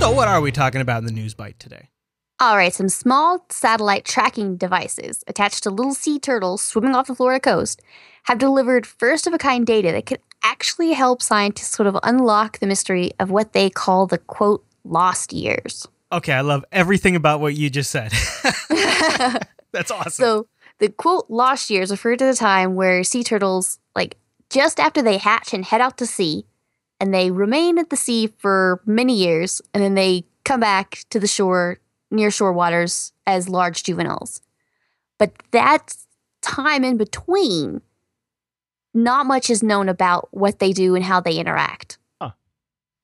So, 0.01 0.13
what 0.13 0.29
are 0.29 0.41
we 0.41 0.53
talking 0.53 0.81
about 0.81 0.99
in 0.99 1.07
the 1.07 1.13
news 1.13 1.35
bite 1.35 1.59
today? 1.59 1.89
All 2.39 2.57
right, 2.59 2.73
some 2.73 2.91
small 2.91 3.47
satellite 3.49 4.05
tracking 4.05 4.57
devices 4.57 5.25
attached 5.27 5.63
to 5.63 5.71
little 5.71 5.95
sea 5.95 6.19
turtles 6.19 6.61
swimming 6.61 6.95
off 6.95 7.07
the 7.07 7.15
Florida 7.15 7.41
coast 7.41 7.81
have 8.25 8.37
delivered 8.37 8.87
first 8.87 9.27
of 9.27 9.33
a 9.33 9.39
kind 9.39 9.67
data 9.67 9.91
that 9.93 10.05
could 10.05 10.21
actually 10.43 10.93
help 10.93 11.23
scientists 11.23 11.75
sort 11.75 11.87
of 11.87 11.97
unlock 12.03 12.59
the 12.59 12.67
mystery 12.67 13.11
of 13.19 13.31
what 13.31 13.55
they 13.55 13.71
call 13.71 14.07
the 14.07 14.19
quote 14.19 14.63
lost 14.85 15.33
years. 15.33 15.89
Okay, 16.13 16.33
I 16.33 16.43
love 16.43 16.65
everything 16.71 17.17
about 17.17 17.41
what 17.41 17.55
you 17.55 17.69
just 17.69 17.91
said. 17.91 18.13
That's 19.73 19.91
awesome. 19.91 20.11
So, 20.11 20.49
the 20.79 20.89
quote 20.89 21.27
lost 21.29 21.71
years 21.71 21.91
refer 21.91 22.17
to 22.17 22.25
the 22.25 22.35
time 22.35 22.75
where 22.75 23.03
sea 23.03 23.25
turtles, 23.25 23.79
like 23.95 24.17
just 24.51 24.79
after 24.79 25.03
they 25.03 25.17
hatch 25.17 25.53
and 25.53 25.65
head 25.65 25.81
out 25.81 25.99
to 25.99 26.07
sea, 26.07 26.47
and 27.01 27.13
they 27.13 27.31
remain 27.31 27.79
at 27.79 27.91
the 27.91 27.97
sea 27.97 28.29
for 28.39 28.81
many 28.87 29.17
years, 29.17 29.61
and 29.75 29.83
then 29.83 29.95
they 29.95 30.25
come 30.45 30.61
back 30.61 31.01
to 31.11 31.19
the 31.19 31.27
shore, 31.27 31.81
near 32.11 32.31
shore 32.31 32.53
waters, 32.53 33.13
as 33.27 33.49
large 33.49 33.83
juveniles. 33.83 34.41
But 35.19 35.33
that 35.51 35.97
time 36.43 36.85
in 36.85 36.97
between, 36.97 37.81
not 38.95 39.27
much 39.27 39.51
is 39.51 39.63
known 39.63 39.89
about 39.89 40.29
what 40.31 40.59
they 40.59 40.73
do 40.73 40.95
and 40.95 41.05
how 41.05 41.21
they 41.21 41.39
interact. 41.39 41.99
Huh. 42.21 42.31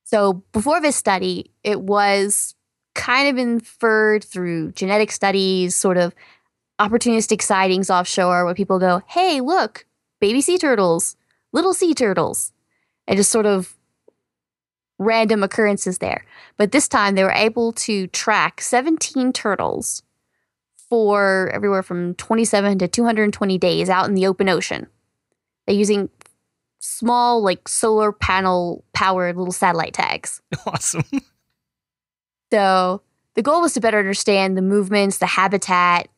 So 0.05 0.45
before 0.53 0.81
this 0.81 0.97
study, 0.97 1.51
it 1.65 1.81
was 1.81 2.55
kind 2.95 3.29
of 3.29 3.39
inferred 3.39 4.25
through 4.25 4.73
genetic 4.73 5.11
studies, 5.11 5.75
sort 5.75 5.97
of 5.97 6.15
opportunistic 6.81 7.43
sightings 7.43 7.91
offshore 7.91 8.45
where 8.45 8.55
people 8.55 8.79
go, 8.79 9.03
hey, 9.09 9.41
look, 9.41 9.87
baby 10.21 10.41
sea 10.41 10.59
turtles, 10.59 11.17
little 11.53 11.75
sea 11.75 11.95
turtles, 11.95 12.53
and 13.07 13.17
just 13.17 13.31
sort 13.31 13.47
of 13.47 13.77
random 14.99 15.43
occurrences 15.43 15.99
there. 15.99 16.25
But 16.57 16.73
this 16.73 16.89
time 16.89 17.15
they 17.15 17.25
were 17.25 17.33
able 17.33 17.73
to 17.73 18.07
track 18.09 18.61
17 18.61 19.33
turtles 19.33 20.03
for 20.89 21.51
everywhere 21.55 21.83
from 21.83 22.15
27 22.15 22.79
to 22.79 22.89
220 22.89 23.59
days 23.59 23.89
out 23.89 24.09
in 24.09 24.15
the 24.15 24.27
open 24.27 24.49
ocean. 24.49 24.87
They're 25.67 25.77
using 25.77 26.11
small, 26.81 27.43
like 27.43 27.69
solar 27.69 28.13
panel 28.13 28.85
powered 28.93 29.37
little 29.37 29.53
satellite 29.53 29.95
tags. 29.95 30.43
awesome. 30.67 31.05
So 32.53 33.01
the 33.35 33.41
goal 33.43 33.63
was 33.63 33.73
to 33.75 33.81
better 33.81 33.99
understand 33.99 34.59
the 34.59 34.63
movements, 34.63 35.17
the 35.17 35.27
habitat, 35.27 36.09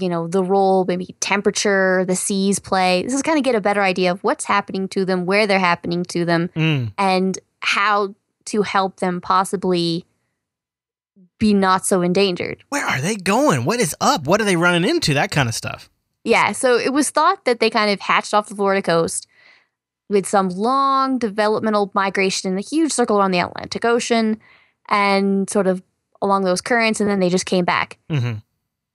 you 0.00 0.08
know, 0.08 0.26
the 0.26 0.42
role, 0.42 0.86
maybe 0.86 1.14
temperature, 1.20 2.06
the 2.06 2.16
seas 2.16 2.58
play. 2.58 3.02
This 3.02 3.12
is 3.12 3.20
kind 3.20 3.36
of 3.36 3.44
get 3.44 3.54
a 3.54 3.60
better 3.60 3.82
idea 3.82 4.10
of 4.10 4.24
what's 4.24 4.46
happening 4.46 4.88
to 4.88 5.04
them, 5.04 5.26
where 5.26 5.46
they're 5.46 5.58
happening 5.58 6.02
to 6.04 6.24
them, 6.24 6.48
Mm. 6.56 6.92
and 6.96 7.38
how 7.60 8.14
to 8.46 8.62
help 8.62 9.00
them 9.00 9.20
possibly 9.20 10.06
be 11.38 11.52
not 11.52 11.84
so 11.84 12.00
endangered. 12.00 12.64
Where 12.70 12.86
are 12.86 13.02
they 13.02 13.16
going? 13.16 13.66
What 13.66 13.78
is 13.78 13.94
up? 14.00 14.26
What 14.26 14.40
are 14.40 14.44
they 14.44 14.56
running 14.56 14.88
into? 14.88 15.12
That 15.12 15.30
kind 15.30 15.50
of 15.50 15.54
stuff. 15.54 15.90
Yeah, 16.24 16.52
so 16.52 16.78
it 16.78 16.94
was 16.94 17.10
thought 17.10 17.44
that 17.44 17.60
they 17.60 17.68
kind 17.68 17.90
of 17.90 18.00
hatched 18.00 18.32
off 18.32 18.48
the 18.48 18.54
Florida 18.54 18.80
coast 18.80 19.26
with 20.08 20.26
some 20.26 20.48
long 20.48 21.18
developmental 21.18 21.90
migration 21.94 22.50
in 22.50 22.56
a 22.56 22.62
huge 22.62 22.92
circle 22.92 23.18
around 23.18 23.32
the 23.32 23.40
Atlantic 23.40 23.84
Ocean 23.84 24.40
and 24.88 25.48
sort 25.48 25.66
of 25.66 25.82
along 26.22 26.44
those 26.44 26.60
currents, 26.60 27.00
and 27.00 27.08
then 27.10 27.20
they 27.20 27.28
just 27.28 27.46
came 27.46 27.64
back. 27.64 27.98
hmm 28.10 28.34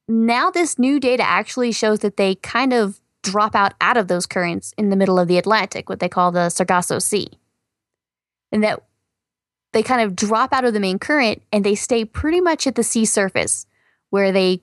Now, 0.07 0.49
this 0.49 0.79
new 0.79 0.99
data 0.99 1.23
actually 1.23 1.71
shows 1.71 1.99
that 1.99 2.17
they 2.17 2.35
kind 2.35 2.73
of 2.73 2.99
drop 3.21 3.53
out 3.55 3.73
out 3.81 3.97
of 3.97 4.07
those 4.07 4.25
currents 4.25 4.73
in 4.77 4.89
the 4.89 4.95
middle 4.95 5.19
of 5.19 5.27
the 5.27 5.37
Atlantic, 5.37 5.89
what 5.89 5.99
they 5.99 6.09
call 6.09 6.31
the 6.31 6.49
Sargasso 6.49 6.99
Sea. 6.99 7.29
And 8.51 8.63
that 8.63 8.81
they 9.73 9.83
kind 9.83 10.01
of 10.01 10.15
drop 10.15 10.51
out 10.53 10.65
of 10.65 10.73
the 10.73 10.79
main 10.79 10.97
current 10.97 11.43
and 11.51 11.63
they 11.63 11.75
stay 11.75 12.03
pretty 12.05 12.41
much 12.41 12.65
at 12.65 12.75
the 12.75 12.83
sea 12.83 13.05
surface 13.05 13.67
where 14.09 14.31
they 14.31 14.61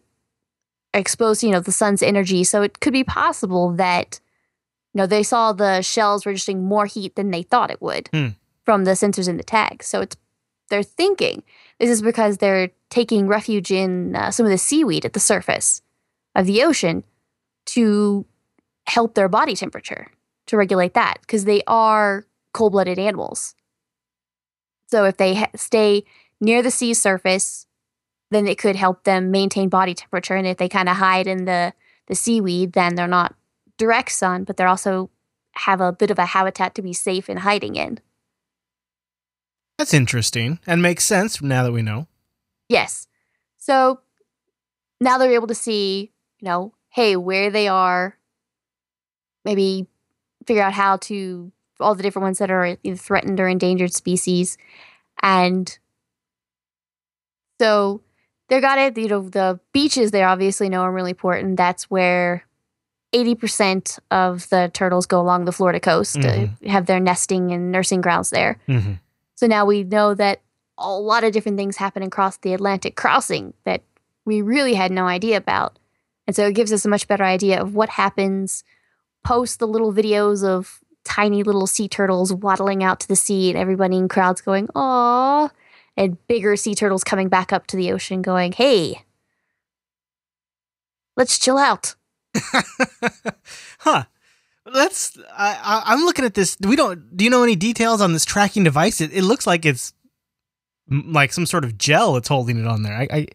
to, 0.95 1.37
you 1.43 1.53
know, 1.53 1.61
the 1.61 1.73
sun's 1.73 2.03
energy. 2.03 2.43
So 2.43 2.63
it 2.63 2.81
could 2.81 2.95
be 2.95 3.05
possible 3.05 3.71
that, 3.73 4.19
you 4.95 4.99
know, 4.99 5.07
they 5.07 5.23
saw 5.23 5.53
the 5.53 5.83
shells 5.83 6.25
registering 6.27 6.65
more 6.65 6.87
heat 6.87 7.15
than 7.15 7.31
they 7.31 7.43
thought 7.43 7.71
it 7.71 7.83
would 7.83 8.09
Hmm. 8.13 8.29
from 8.65 8.85
the 8.85 8.93
sensors 8.93 9.29
in 9.29 9.37
the 9.37 9.45
tag. 9.45 9.83
So 9.83 10.01
it's 10.01 10.17
they're 10.69 10.83
thinking 10.83 11.43
this 11.79 11.91
is 11.91 12.03
because 12.03 12.39
they're 12.39 12.71
taking 12.91 13.27
refuge 13.27 13.71
in 13.71 14.17
uh, 14.17 14.31
some 14.31 14.47
of 14.47 14.51
the 14.51 14.59
seaweed 14.59 15.05
at 15.05 15.13
the 15.13 15.21
surface 15.21 15.83
of 16.35 16.47
the 16.47 16.63
ocean 16.63 17.05
to 17.67 18.25
help 18.87 19.15
their 19.15 19.29
body 19.29 19.55
temperature 19.55 20.09
to 20.47 20.57
regulate 20.57 20.95
that 20.95 21.17
because 21.21 21.45
they 21.45 21.63
are 21.67 22.25
cold-blooded 22.53 22.99
animals. 22.99 23.55
So 24.89 25.05
if 25.05 25.17
they 25.17 25.35
ha- 25.35 25.51
stay 25.57 26.05
near 26.41 26.63
the 26.63 26.71
sea 26.71 26.95
surface, 26.95 27.67
then 28.31 28.47
it 28.47 28.59
could 28.59 28.77
help 28.77 29.05
them 29.05 29.31
maintain 29.31 29.69
body 29.69 29.95
temperature. 29.95 30.35
And 30.35 30.47
if 30.47 30.57
they 30.57 30.69
kind 30.69 30.89
of 30.89 30.97
hide 30.97 31.27
in 31.27 31.45
the 31.45 31.73
the 32.07 32.15
seaweed, 32.15 32.73
then 32.73 32.95
they're 32.95 33.09
not 33.09 33.35
direct 33.79 34.13
sun, 34.13 34.45
but 34.45 34.57
they're 34.57 34.69
also 34.69 35.11
have 35.53 35.81
a 35.81 35.93
bit 35.93 36.11
of 36.11 36.19
a 36.19 36.27
habitat 36.27 36.75
to 36.77 36.83
be 36.83 36.93
safe 36.93 37.29
in 37.29 37.39
hiding 37.39 37.75
in. 37.75 37.99
That's 39.79 39.95
interesting 39.95 40.59
and 40.67 40.81
makes 40.81 41.05
sense 41.05 41.43
now 41.43 41.63
that 41.65 41.73
we 41.73 41.83
know. 41.83 42.07
Yes. 42.69 43.09
So 43.59 44.01
now 45.01 45.19
they're 45.19 45.33
able 45.33 45.49
to 45.49 45.55
see, 45.55 46.13
you 46.41 46.49
know, 46.49 46.73
hey, 46.91 47.17
where 47.17 47.51
they 47.51 47.69
are, 47.69 48.17
maybe 49.45 49.87
figure 50.47 50.63
out 50.63 50.73
how 50.73 50.97
to 50.97 51.53
all 51.79 51.95
the 51.95 52.03
different 52.03 52.25
ones 52.25 52.39
that 52.39 52.51
are 52.51 52.77
either 52.83 52.97
threatened 52.97 53.39
or 53.39 53.49
endangered 53.49 53.93
species. 53.93 54.57
And 55.23 55.79
so 57.61 58.01
they 58.49 58.61
got 58.61 58.79
it, 58.79 58.97
you 58.97 59.09
know, 59.09 59.29
the 59.29 59.61
beaches 59.73 60.11
they 60.11 60.23
obviously 60.23 60.69
know 60.69 60.81
are 60.83 60.93
really 60.93 61.11
important. 61.11 61.57
That's 61.57 61.91
where 61.91 62.47
80% 63.15 63.99
of 64.11 64.49
the 64.49 64.71
turtles 64.73 65.07
go 65.07 65.21
along 65.21 65.45
the 65.45 65.53
Florida 65.53 65.81
coast, 65.81 66.25
uh, 66.25 66.47
have 66.67 66.87
their 66.87 67.01
nesting 67.01 67.53
and 67.53 67.71
nursing 67.71 68.01
grounds 68.01 68.31
there. 68.31 68.59
hmm 68.67 68.95
So 69.37 69.47
now 69.47 69.65
we 69.65 69.85
know 69.85 70.15
that 70.15 70.41
a 70.79 70.91
lot 70.91 71.25
of 71.25 71.33
different 71.33 71.59
things 71.59 71.77
happen 71.77 72.03
across 72.03 72.39
the 72.39 72.53
Atlantic 72.53 72.97
crossing 72.97 73.55
that 73.65 73.83
we 74.25 74.43
really 74.43 74.75
had 74.75 74.91
no 74.91 75.07
idea 75.07 75.37
about. 75.37 75.79
And 76.27 76.35
so 76.35 76.47
it 76.47 76.55
gives 76.55 76.73
us 76.73 76.85
a 76.85 76.89
much 76.89 77.07
better 77.07 77.25
idea 77.25 77.61
of 77.61 77.75
what 77.75 77.91
happens 77.91 78.65
post 79.25 79.59
the 79.59 79.67
little 79.69 79.93
videos 79.93 80.45
of 80.45 80.81
tiny 81.05 81.43
little 81.43 81.67
sea 81.67 81.89
turtles 81.89 82.33
waddling 82.33 82.83
out 82.83 83.01
to 83.01 83.09
the 83.09 83.17
sea 83.17 83.51
and 83.51 83.59
everybody 83.59 83.97
in 83.97 84.09
crowds 84.09 84.41
going, 84.41 84.69
"Aw," 84.75 85.51
and 85.97 86.27
bigger 86.27 86.57
sea 86.57 86.75
turtles 86.75 87.05
coming 87.05 87.29
back 87.29 87.53
up 87.53 87.67
to 87.69 87.77
the 87.77 87.93
ocean 87.93 88.23
going, 88.23 88.53
"Hey, 88.53 89.05
let's 91.17 91.39
chill 91.39 91.59
out." 91.59 91.95
huh. 93.81 94.05
That's 94.73 95.17
I, 95.37 95.59
I. 95.63 95.83
I'm 95.95 96.01
looking 96.05 96.25
at 96.25 96.35
this. 96.35 96.57
We 96.61 96.77
don't. 96.77 97.17
Do 97.17 97.25
you 97.25 97.31
know 97.31 97.43
any 97.43 97.57
details 97.57 98.01
on 98.01 98.13
this 98.13 98.25
tracking 98.25 98.65
device? 98.65 99.01
It, 99.01 99.13
it 99.13 99.23
looks 99.23 99.47
like 99.47 99.65
it's 99.65 99.93
like 100.91 101.33
some 101.33 101.47
sort 101.47 101.65
of 101.65 101.79
gel 101.79 102.15
that's 102.15 102.29
holding 102.29 102.59
it 102.59 102.67
on 102.67 102.83
there. 102.83 102.95
I 102.95 103.09
I, 103.13 103.27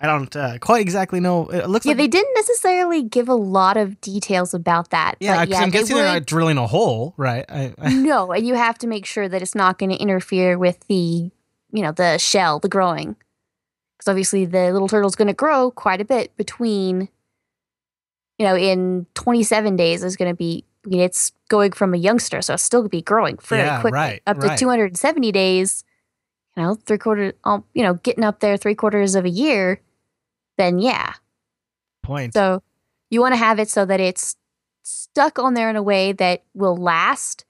I 0.00 0.06
don't 0.06 0.34
uh, 0.36 0.58
quite 0.58 0.80
exactly 0.80 1.20
know. 1.20 1.46
It 1.48 1.68
looks 1.68 1.84
Yeah, 1.86 1.90
like 1.90 1.98
they 1.98 2.06
didn't 2.06 2.34
necessarily 2.34 3.02
give 3.02 3.28
a 3.28 3.34
lot 3.34 3.76
of 3.76 4.00
details 4.00 4.54
about 4.54 4.90
that. 4.90 5.16
yeah. 5.20 5.44
Because 5.44 5.60
I'm 5.60 5.70
they 5.70 5.78
guessing 5.80 5.96
they're 5.96 6.04
not 6.04 6.26
drilling 6.26 6.56
a 6.58 6.66
hole, 6.66 7.14
right? 7.16 7.44
I, 7.48 7.74
I, 7.78 7.92
no, 7.94 8.30
and 8.32 8.46
you 8.46 8.54
have 8.54 8.78
to 8.78 8.86
make 8.86 9.06
sure 9.06 9.28
that 9.28 9.42
it's 9.42 9.54
not 9.54 9.78
going 9.78 9.90
to 9.90 9.96
interfere 9.96 10.56
with 10.56 10.78
the, 10.88 10.94
you 10.94 11.82
know, 11.82 11.92
the 11.92 12.18
shell, 12.18 12.60
the 12.60 12.68
growing. 12.68 13.16
Because 13.96 14.08
obviously 14.08 14.44
the 14.44 14.70
little 14.72 14.86
turtle's 14.86 15.16
going 15.16 15.26
to 15.28 15.34
grow 15.34 15.72
quite 15.72 16.00
a 16.00 16.04
bit 16.04 16.36
between, 16.36 17.08
you 18.38 18.46
know, 18.46 18.56
in 18.56 19.06
27 19.14 19.76
days 19.76 20.04
is 20.04 20.16
going 20.16 20.30
to 20.30 20.36
be, 20.36 20.64
I 20.86 20.88
mean, 20.88 21.00
it's 21.00 21.32
going 21.48 21.72
from 21.72 21.92
a 21.92 21.96
youngster, 21.96 22.40
so 22.40 22.54
it's 22.54 22.62
still 22.62 22.80
going 22.80 22.90
to 22.90 22.96
be 22.96 23.02
growing 23.02 23.36
very 23.38 23.62
Yeah, 23.62 23.80
quickly. 23.80 23.96
right, 23.96 24.22
up 24.26 24.38
to 24.40 24.46
right. 24.48 24.58
270 24.58 25.32
days, 25.32 25.84
you 26.56 26.62
know, 26.62 26.74
three 26.74 26.98
quarters, 26.98 27.32
um, 27.44 27.64
you 27.74 27.82
know, 27.82 27.94
getting 27.94 28.24
up 28.24 28.40
there 28.40 28.56
three 28.56 28.74
quarters 28.74 29.14
of 29.14 29.24
a 29.24 29.30
year, 29.30 29.80
then 30.56 30.78
yeah, 30.78 31.14
point. 32.02 32.32
so 32.34 32.62
you 33.10 33.20
want 33.20 33.32
to 33.32 33.38
have 33.38 33.58
it 33.58 33.68
so 33.68 33.84
that 33.84 34.00
it's 34.00 34.36
stuck 34.82 35.38
on 35.38 35.54
there 35.54 35.68
in 35.70 35.76
a 35.76 35.82
way 35.82 36.12
that 36.12 36.44
will 36.54 36.76
last, 36.76 37.44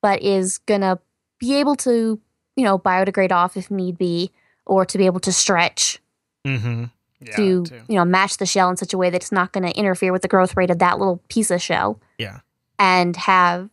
but 0.00 0.22
is 0.22 0.58
gonna 0.58 0.98
be 1.38 1.54
able 1.54 1.76
to, 1.76 2.20
you 2.56 2.64
know, 2.64 2.78
biodegrade 2.78 3.32
off 3.32 3.56
if 3.56 3.70
need 3.70 3.96
be, 3.96 4.30
or 4.66 4.84
to 4.84 4.98
be 4.98 5.06
able 5.06 5.20
to 5.20 5.32
stretch 5.32 6.00
mm-hmm. 6.46 6.84
Yeah. 7.24 7.36
to, 7.36 7.64
too. 7.64 7.80
you 7.88 7.94
know, 7.96 8.04
match 8.04 8.36
the 8.38 8.46
shell 8.46 8.68
in 8.70 8.76
such 8.76 8.92
a 8.92 8.98
way 8.98 9.10
that 9.10 9.16
it's 9.16 9.32
not 9.32 9.52
gonna 9.52 9.70
interfere 9.70 10.12
with 10.12 10.22
the 10.22 10.28
growth 10.28 10.56
rate 10.56 10.70
of 10.70 10.78
that 10.80 10.98
little 10.98 11.22
piece 11.28 11.50
of 11.50 11.60
shell. 11.62 12.00
Yeah. 12.18 12.40
And 12.78 13.16
have, 13.16 13.70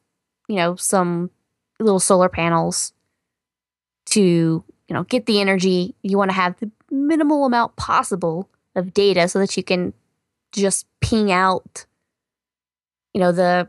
you 0.48 0.56
know, 0.56 0.75
some 0.75 1.32
little 1.79 2.00
solar 2.00 2.29
panels 2.29 2.94
to, 4.08 4.20
you 4.22 4.94
know, 4.94 5.03
get 5.03 5.25
the 5.25 5.39
energy. 5.39 5.96
You 6.03 6.18
want 6.18 6.32
to 6.32 6.36
have 6.36 6.58
the 6.60 6.70
minimal 6.91 7.46
amount 7.46 7.75
possible 7.75 8.50
of 8.75 8.94
data 8.94 9.27
so 9.27 9.39
that 9.39 9.56
you 9.58 9.63
can 9.63 9.94
just 10.51 10.88
ping 11.01 11.32
out 11.32 11.86
you 13.13 13.22
know 13.22 13.32
the 13.32 13.68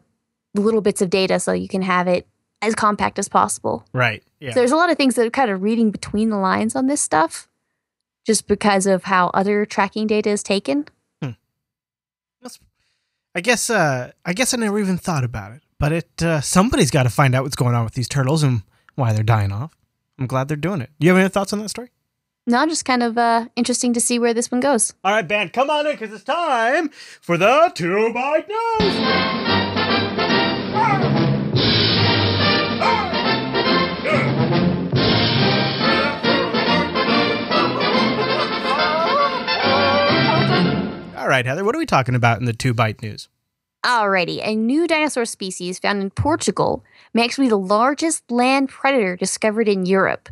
little 0.55 0.81
bits 0.81 1.03
of 1.03 1.11
data 1.11 1.39
so 1.39 1.53
you 1.53 1.69
can 1.69 1.83
have 1.83 2.09
it 2.09 2.27
as 2.63 2.75
compact 2.75 3.19
as 3.19 3.29
possible 3.29 3.85
Right. 3.93 4.23
Yeah. 4.41 4.53
so 4.53 4.61
there's 4.61 4.71
a 4.73 4.77
lot 4.77 4.89
of 4.91 4.97
things 4.97 5.15
that 5.17 5.27
are 5.27 5.31
kind 5.31 5.51
of 5.51 5.63
reading 5.63 5.91
between 5.91 6.31
the 6.31 6.39
lines 6.39 6.75
on 6.75 6.87
this 6.87 7.01
stuff 7.03 7.49
just 8.25 8.47
because 8.47 8.87
of 8.87 9.05
how 9.05 9.31
other 9.35 9.65
tracking 9.65 10.07
data 10.07 10.31
is 10.31 10.43
taken. 10.43 10.87
I 13.35 13.41
guess 13.41 13.71
uh 13.71 14.11
I 14.25 14.33
guess 14.33 14.55
I 14.55 14.57
never 14.57 14.79
even 14.79 14.99
thought 14.99 15.25
about 15.25 15.53
it. 15.53 15.63
But 15.79 15.93
it 15.93 16.23
uh, 16.23 16.41
somebody's 16.41 16.91
got 16.91 17.05
to 17.05 17.11
find 17.11 17.35
out 17.35 17.45
what's 17.45 17.57
going 17.57 17.75
on 17.75 17.85
with 17.85 17.95
these 17.95 18.09
turtles 18.09 18.43
and 18.43 18.63
why 18.97 19.13
they're 19.13 19.23
dying 19.23 19.53
off. 19.53 19.77
I'm 20.19 20.27
glad 20.27 20.49
they're 20.49 20.57
doing 20.57 20.81
it. 20.81 20.91
Do 20.99 21.07
you 21.07 21.13
have 21.13 21.21
any 21.21 21.29
thoughts 21.29 21.53
on 21.53 21.61
that 21.61 21.71
story? 21.71 21.91
No, 22.47 22.59
I'm 22.59 22.69
just 22.69 22.85
kind 22.85 23.03
of 23.03 23.17
uh, 23.17 23.47
interesting 23.57 23.93
to 23.95 24.01
see 24.01 24.19
where 24.19 24.35
this 24.35 24.51
one 24.51 24.61
goes. 24.61 24.93
All 25.05 25.13
right, 25.13 25.27
band, 25.27 25.53
come 25.53 25.71
on 25.71 25.87
in 25.87 25.93
because 25.93 26.13
it's 26.13 26.25
time 26.25 26.91
for 27.21 27.39
the 27.39 27.71
two 27.75 28.13
bite 28.13 28.49
news. 28.49 28.91
Right, 41.31 41.47
Heather, 41.47 41.65
what 41.65 41.75
are 41.75 41.79
we 41.79 41.87
talking 41.87 42.15
about 42.15 42.41
in 42.41 42.45
the 42.45 42.53
two 42.53 42.75
bite 42.75 43.01
news? 43.03 43.29
Alrighty, 43.85 44.47
a 44.47 44.55
new 44.55 44.87
dinosaur 44.87 45.25
species 45.25 45.79
found 45.79 46.03
in 46.03 46.11
Portugal 46.11 46.85
may 47.15 47.25
actually 47.25 47.47
be 47.47 47.51
the 47.51 47.59
largest 47.59 48.31
land 48.31 48.69
predator 48.69 49.17
discovered 49.17 49.69
in 49.69 49.87
Europe, 49.87 50.29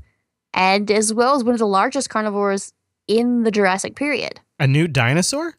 and 0.52 0.90
as 0.90 1.14
well 1.14 1.34
as 1.34 1.44
one 1.44 1.54
of 1.54 1.58
the 1.58 1.66
largest 1.66 2.10
carnivores 2.10 2.74
in 3.06 3.44
the 3.44 3.50
Jurassic 3.50 3.94
period. 3.96 4.40
A 4.58 4.66
new 4.66 4.86
dinosaur? 4.86 5.54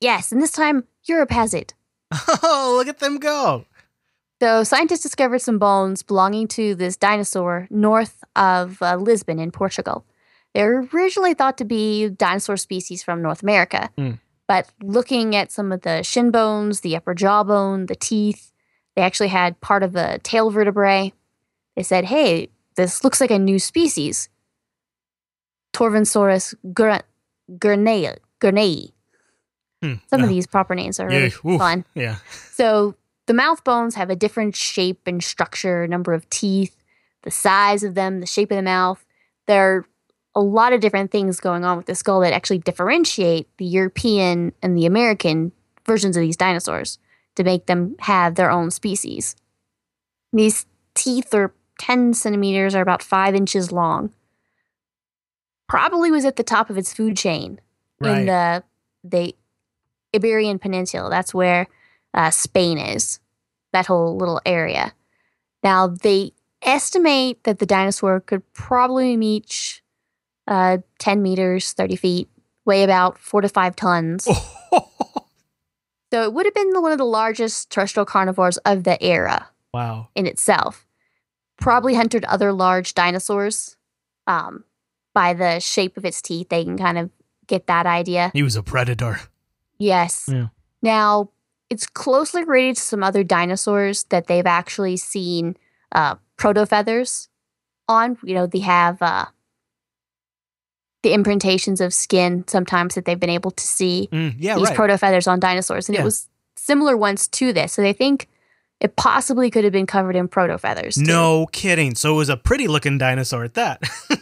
Yes, 0.00 0.30
and 0.30 0.40
this 0.40 0.52
time 0.52 0.84
Europe 1.04 1.30
has 1.32 1.54
it. 1.54 1.74
Oh, 2.42 2.74
look 2.76 2.88
at 2.88 3.00
them 3.00 3.18
go. 3.18 3.64
So, 4.40 4.62
scientists 4.62 5.02
discovered 5.02 5.40
some 5.40 5.58
bones 5.58 6.04
belonging 6.04 6.46
to 6.48 6.76
this 6.76 6.96
dinosaur 6.96 7.66
north 7.70 8.22
of 8.36 8.80
uh, 8.80 8.94
Lisbon 8.96 9.40
in 9.40 9.50
Portugal. 9.50 10.04
They 10.54 10.62
were 10.62 10.86
originally 10.94 11.34
thought 11.34 11.58
to 11.58 11.64
be 11.64 12.08
dinosaur 12.10 12.56
species 12.56 13.02
from 13.02 13.20
North 13.22 13.42
America, 13.42 13.90
Mm. 13.98 14.20
But 14.48 14.70
looking 14.82 15.36
at 15.36 15.52
some 15.52 15.70
of 15.70 15.82
the 15.82 16.02
shin 16.02 16.30
bones, 16.30 16.80
the 16.80 16.96
upper 16.96 17.14
jawbone, 17.14 17.86
the 17.86 17.94
teeth, 17.94 18.50
they 18.96 19.02
actually 19.02 19.28
had 19.28 19.60
part 19.60 19.82
of 19.82 19.92
the 19.92 20.20
tail 20.24 20.50
vertebrae. 20.50 21.12
They 21.76 21.82
said, 21.82 22.06
hey, 22.06 22.48
this 22.74 23.04
looks 23.04 23.20
like 23.20 23.30
a 23.30 23.38
new 23.38 23.58
species. 23.58 24.28
Torvosaurus 25.74 26.54
gur- 26.72 27.02
gurneyi. 27.52 28.16
gurneyi. 28.40 28.92
Hmm. 29.82 29.94
Some 30.08 30.22
of 30.22 30.28
Uh, 30.28 30.32
these 30.32 30.46
proper 30.46 30.74
names 30.74 30.98
are 30.98 31.06
really 31.06 31.32
oof. 31.44 31.58
fun. 31.58 31.84
Yeah. 31.94 32.16
So 32.50 32.96
the 33.26 33.34
mouth 33.34 33.62
bones 33.62 33.94
have 33.94 34.10
a 34.10 34.16
different 34.16 34.56
shape 34.56 35.02
and 35.06 35.22
structure, 35.22 35.86
number 35.86 36.14
of 36.14 36.28
teeth, 36.30 36.74
the 37.22 37.30
size 37.30 37.84
of 37.84 37.94
them, 37.94 38.20
the 38.20 38.26
shape 38.26 38.50
of 38.50 38.56
the 38.56 38.62
mouth. 38.62 39.04
There 39.46 39.76
are 39.76 39.86
a 40.38 40.40
lot 40.40 40.72
of 40.72 40.80
different 40.80 41.10
things 41.10 41.40
going 41.40 41.64
on 41.64 41.76
with 41.76 41.86
the 41.86 41.96
skull 41.96 42.20
that 42.20 42.32
actually 42.32 42.58
differentiate 42.58 43.48
the 43.58 43.64
European 43.64 44.52
and 44.62 44.78
the 44.78 44.86
American 44.86 45.50
versions 45.84 46.16
of 46.16 46.20
these 46.20 46.36
dinosaurs 46.36 47.00
to 47.34 47.42
make 47.42 47.66
them 47.66 47.96
have 47.98 48.36
their 48.36 48.48
own 48.48 48.70
species. 48.70 49.34
These 50.32 50.66
teeth 50.94 51.34
are 51.34 51.52
10 51.80 52.14
centimeters, 52.14 52.76
are 52.76 52.82
about 52.82 53.02
five 53.02 53.34
inches 53.34 53.72
long. 53.72 54.12
Probably 55.66 56.12
was 56.12 56.24
at 56.24 56.36
the 56.36 56.44
top 56.44 56.70
of 56.70 56.78
its 56.78 56.94
food 56.94 57.16
chain 57.16 57.60
in 58.00 58.26
the 58.26 58.62
the 59.02 59.34
Iberian 60.14 60.60
Peninsula. 60.60 61.10
That's 61.10 61.34
where 61.34 61.66
uh, 62.14 62.30
Spain 62.30 62.78
is, 62.78 63.18
that 63.72 63.86
whole 63.86 64.16
little 64.16 64.40
area. 64.46 64.92
Now, 65.64 65.88
they 65.88 66.32
estimate 66.62 67.42
that 67.42 67.58
the 67.58 67.66
dinosaur 67.66 68.20
could 68.20 68.50
probably 68.52 69.16
reach 69.16 69.82
uh, 70.48 70.78
10 70.98 71.22
meters, 71.22 71.72
30 71.72 71.96
feet, 71.96 72.28
weigh 72.64 72.82
about 72.82 73.18
four 73.18 73.40
to 73.40 73.48
five 73.48 73.76
tons. 73.76 74.26
So 76.12 76.22
it 76.22 76.32
would 76.32 76.46
have 76.46 76.54
been 76.54 76.72
one 76.80 76.92
of 76.92 76.98
the 76.98 77.04
largest 77.04 77.70
terrestrial 77.70 78.06
carnivores 78.06 78.56
of 78.58 78.84
the 78.84 79.02
era 79.04 79.48
wow. 79.74 80.08
in 80.14 80.26
itself. 80.26 80.86
Probably 81.58 81.94
hunted 81.94 82.24
other 82.24 82.52
large 82.52 82.94
dinosaurs. 82.94 83.76
Um, 84.26 84.64
by 85.14 85.34
the 85.34 85.58
shape 85.58 85.96
of 85.96 86.04
its 86.04 86.22
teeth, 86.22 86.48
they 86.48 86.64
can 86.64 86.78
kind 86.78 86.98
of 86.98 87.10
get 87.46 87.66
that 87.66 87.86
idea. 87.86 88.30
He 88.32 88.42
was 88.42 88.56
a 88.56 88.62
predator. 88.62 89.20
Yes. 89.78 90.28
Yeah. 90.30 90.48
Now, 90.82 91.30
it's 91.70 91.86
closely 91.86 92.44
related 92.44 92.76
to 92.76 92.82
some 92.82 93.02
other 93.02 93.24
dinosaurs 93.24 94.04
that 94.04 94.26
they've 94.26 94.46
actually 94.46 94.96
seen 94.96 95.56
uh, 95.92 96.16
proto 96.36 96.66
feathers 96.66 97.28
on. 97.88 98.16
You 98.22 98.34
know, 98.34 98.46
they 98.46 98.60
have 98.60 99.02
uh, 99.02 99.26
the 101.02 101.10
imprintations 101.10 101.80
of 101.80 101.94
skin 101.94 102.44
sometimes 102.48 102.94
that 102.96 103.04
they've 103.04 103.20
been 103.20 103.30
able 103.30 103.50
to 103.52 103.64
see 103.66 104.08
Mm, 104.12 104.34
yeah, 104.38 104.56
these 104.56 104.66
right. 104.68 104.76
proto 104.76 104.98
feathers 104.98 105.26
on 105.26 105.38
dinosaurs. 105.40 105.88
And 105.88 105.94
Yeah. 105.94 106.02
it 106.02 106.04
was 106.04 106.28
similar 106.56 106.96
ones 106.96 107.28
to 107.28 107.52
this. 107.52 107.72
So 107.72 107.82
they 107.82 107.92
think 107.92 108.28
it 108.80 108.96
possibly 108.96 109.50
could 109.50 109.64
have 109.64 109.72
been 109.72 109.86
covered 109.86 110.16
in 110.16 110.28
proto 110.28 110.58
feathers. 110.58 110.96
too. 110.96 111.02
no 111.02 111.46
kidding. 111.52 111.94
So 111.94 112.14
it 112.14 112.16
was 112.16 112.28
a 112.28 112.36
pretty 112.36 112.66
looking 112.68 112.98
dinosaur 112.98 113.44
at 113.44 113.54
that. 113.54 113.82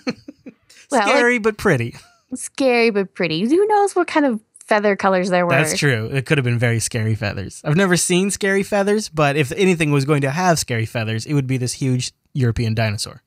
Well, 0.91 1.01
like- 1.01 1.09
Scary 1.09 1.39
but 1.39 1.57
pretty. 1.59 1.97
Scary 2.35 2.91
but 2.91 3.13
pretty. 3.15 3.41
Who 3.49 3.67
knows 3.67 3.97
what 3.97 4.07
kind 4.07 4.25
of 4.25 4.41
feather 4.65 4.95
colors 4.95 5.31
there 5.31 5.45
were? 5.45 5.51
That's 5.53 5.77
true. 5.77 6.07
It 6.13 6.27
could 6.27 6.39
have 6.39 6.45
been 6.45 6.59
very 6.61 6.79
scary 6.79 7.15
feathers. 7.17 7.61
I've 7.65 7.77
never 7.77 7.97
seen 7.97 8.31
scary 8.31 8.63
feathers, 8.63 9.09
but 9.09 9.37
if 9.37 9.51
anything 9.53 9.91
was 9.91 10.05
going 10.05 10.21
to 10.21 10.31
have 10.31 10.59
scary 10.61 10.87
feathers, 10.87 11.27
it 11.27 11.35
would 11.35 11.47
be 11.49 11.57
this 11.57 11.73
huge 11.73 12.13
European 12.35 12.75
dinosaur. 12.75 13.23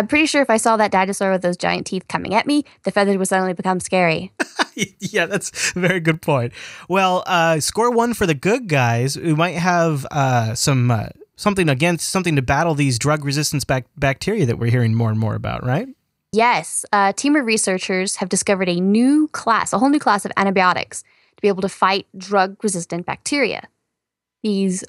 I'm 0.00 0.06
pretty 0.06 0.24
sure 0.24 0.40
if 0.40 0.48
I 0.48 0.56
saw 0.56 0.78
that 0.78 0.90
dinosaur 0.90 1.30
with 1.30 1.42
those 1.42 1.58
giant 1.58 1.86
teeth 1.86 2.08
coming 2.08 2.32
at 2.32 2.46
me, 2.46 2.64
the 2.84 2.90
feathers 2.90 3.18
would 3.18 3.28
suddenly 3.28 3.52
become 3.52 3.80
scary. 3.80 4.32
yeah, 4.98 5.26
that's 5.26 5.76
a 5.76 5.78
very 5.78 6.00
good 6.00 6.22
point. 6.22 6.54
Well, 6.88 7.22
uh, 7.26 7.60
score 7.60 7.90
one 7.90 8.14
for 8.14 8.24
the 8.24 8.32
good 8.32 8.66
guys 8.66 9.18
We 9.18 9.34
might 9.34 9.56
have 9.56 10.06
uh, 10.10 10.54
some 10.54 10.90
uh, 10.90 11.08
something 11.36 11.68
against 11.68 12.08
something 12.08 12.34
to 12.36 12.40
battle 12.40 12.74
these 12.74 12.98
drug 12.98 13.26
resistance 13.26 13.64
bac- 13.64 13.88
bacteria 13.94 14.46
that 14.46 14.58
we're 14.58 14.70
hearing 14.70 14.94
more 14.94 15.10
and 15.10 15.20
more 15.20 15.34
about, 15.34 15.66
right? 15.66 15.86
Yes, 16.32 16.86
a 16.94 17.12
team 17.12 17.36
of 17.36 17.44
researchers 17.44 18.16
have 18.16 18.30
discovered 18.30 18.70
a 18.70 18.80
new 18.80 19.28
class, 19.28 19.74
a 19.74 19.78
whole 19.78 19.90
new 19.90 19.98
class 19.98 20.24
of 20.24 20.32
antibiotics 20.38 21.02
to 21.02 21.42
be 21.42 21.48
able 21.48 21.60
to 21.60 21.68
fight 21.68 22.06
drug 22.16 22.56
resistant 22.62 23.04
bacteria. 23.04 23.68
These 24.42 24.82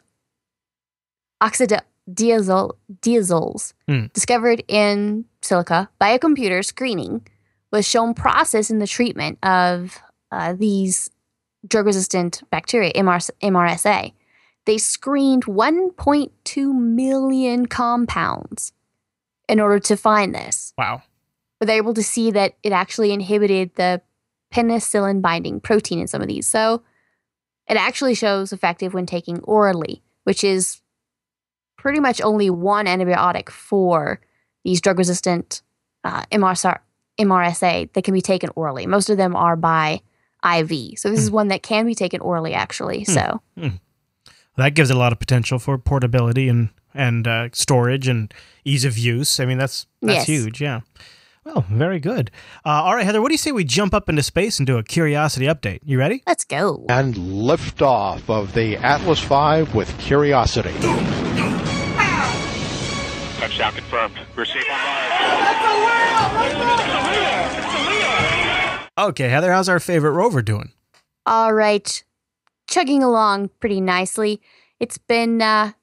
oxadiazoles, 2.16 3.74
Hmm. 3.88 4.06
discovered 4.14 4.64
in 4.68 5.26
silico 5.42 5.88
by 6.00 6.10
a 6.10 6.20
computer 6.20 6.64
screening, 6.64 7.26
was 7.72 7.88
shown 7.88 8.14
process 8.14 8.70
in 8.70 8.80
the 8.80 8.88
treatment 8.88 9.38
of 9.44 10.00
uh, 10.32 10.54
these 10.54 11.10
drug 11.68 11.86
resistant 11.86 12.42
bacteria, 12.50 12.92
MRS- 12.94 13.32
MRSA. 13.42 14.14
They 14.66 14.78
screened 14.78 15.46
1.2 15.46 16.74
million 16.74 17.66
compounds 17.66 18.74
in 19.50 19.60
order 19.60 19.80
to 19.80 19.98
find 19.98 20.34
this 20.34 20.74
Wow. 20.78 21.02
but 21.60 21.68
they're 21.68 21.78
able 21.78 21.94
to 21.96 22.04
see 22.04 22.32
that 22.32 22.56
it 22.64 22.72
actually 22.72 23.12
inhibited 23.12 23.76
the 23.76 24.02
penicillin 24.54 25.22
binding 25.22 25.60
protein 25.60 26.00
in 26.00 26.08
some 26.08 26.22
of 26.22 26.28
these. 26.28 26.48
So 26.48 26.82
it 27.68 27.76
actually 27.78 28.16
shows 28.16 28.52
effective 28.54 28.94
when 28.94 29.06
taking 29.06 29.40
orally, 29.42 30.02
which 30.24 30.44
is 30.44 30.82
pretty 31.82 32.00
much 32.00 32.22
only 32.22 32.50
one 32.50 32.86
antibiotic 32.86 33.50
for 33.50 34.20
these 34.64 34.80
drug 34.82 35.00
resistant 35.00 35.64
uh, 36.04 36.22
MRSA, 36.32 36.78
MRSA 37.20 37.92
that 37.94 38.04
can 38.04 38.14
be 38.14 38.22
taken 38.22 38.52
orally. 38.56 38.86
Most 38.86 39.10
of 39.10 39.18
them 39.18 39.36
are 39.36 39.56
by 39.56 40.02
IV. 40.46 41.00
So 41.00 41.10
this 41.10 41.20
is 41.20 41.32
one 41.32 41.48
that 41.48 41.64
can 41.64 41.86
be 41.88 41.96
taken 41.96 42.22
orally, 42.22 42.54
actually. 42.54 43.04
So 43.06 43.42
That 44.58 44.76
gives 44.76 44.90
it 44.92 44.96
a 44.96 45.00
lot 45.00 45.12
of 45.12 45.20
potential 45.20 45.58
for 45.60 45.78
portability 45.78 46.48
and 46.50 46.70
and 46.94 47.26
uh, 47.26 47.48
storage 47.54 48.08
and 48.10 48.34
ease 48.66 48.84
of 48.86 48.98
use. 48.98 49.40
I 49.40 49.46
mean, 49.46 49.58
that's 49.58 49.88
that's 50.02 50.20
Yes. 50.20 50.28
huge. 50.28 50.62
Yeah. 50.62 50.82
Well, 51.46 51.66
very 51.72 52.00
good. 52.00 52.30
Uh, 52.66 52.84
all 52.84 52.96
right, 52.96 53.04
Heather. 53.06 53.22
What 53.22 53.30
do 53.30 53.34
you 53.34 53.38
say 53.40 53.52
we 53.52 53.64
jump 53.64 53.94
up 53.96 54.10
into 54.10 54.22
space 54.22 54.60
and 54.60 54.68
do 54.68 54.78
a 54.78 54.84
curiosity 54.84 55.48
update? 55.48 55.80
You 55.84 55.98
ready? 55.98 56.22
let's 56.28 56.44
go. 56.44 56.86
and 56.90 57.16
liftoff 57.16 58.30
of 58.30 58.54
the 58.54 58.78
Atlas 58.78 59.22
V 59.22 59.64
with 59.76 59.98
Curiosity. 60.00 60.74
Touchdown 63.62 63.80
confirmed. 63.80 64.20
We're 64.36 64.46
safe 64.46 64.64
on 64.72 64.78
Mars. 68.98 69.10
Okay, 69.10 69.30
Heather. 69.30 69.52
How's 69.52 69.70
our 69.70 69.80
favorite 69.80 70.12
rover 70.12 70.42
doing? 70.42 70.72
All 71.28 71.54
right, 71.54 72.04
chugging 72.68 73.04
along 73.04 73.50
pretty 73.60 73.80
nicely. 73.80 74.42
It's 74.80 74.98
been, 74.98 75.42
uh, 75.44 75.74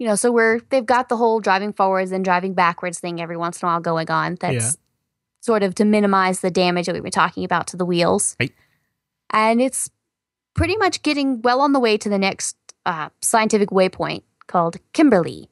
you 0.00 0.08
know, 0.08 0.16
so 0.16 0.32
we're 0.32 0.60
they've 0.70 0.84
got 0.84 1.08
the 1.08 1.16
whole 1.16 1.38
driving 1.40 1.72
forwards 1.72 2.10
and 2.10 2.24
driving 2.24 2.52
backwards 2.54 2.98
thing 2.98 3.20
every 3.20 3.36
once 3.36 3.62
in 3.62 3.66
a 3.68 3.70
while 3.70 3.80
going 3.80 4.10
on. 4.10 4.36
That's 4.40 4.54
Yeah. 4.54 4.70
sort 5.40 5.62
of 5.62 5.76
to 5.76 5.84
minimize 5.84 6.40
the 6.40 6.50
damage 6.50 6.86
that 6.86 6.94
we 6.94 7.00
were 7.00 7.10
talking 7.10 7.44
about 7.44 7.68
to 7.68 7.76
the 7.76 7.84
wheels. 7.86 8.36
Right. 8.40 8.52
And 9.30 9.60
it's 9.62 9.88
pretty 10.54 10.76
much 10.76 11.02
getting 11.02 11.42
well 11.42 11.60
on 11.60 11.72
the 11.72 11.80
way 11.80 11.96
to 11.96 12.08
the 12.08 12.18
next 12.18 12.56
uh, 12.84 13.10
scientific 13.20 13.70
waypoint 13.70 14.22
called 14.48 14.78
Kimberley 14.92 15.42
Ooh. 15.42 15.49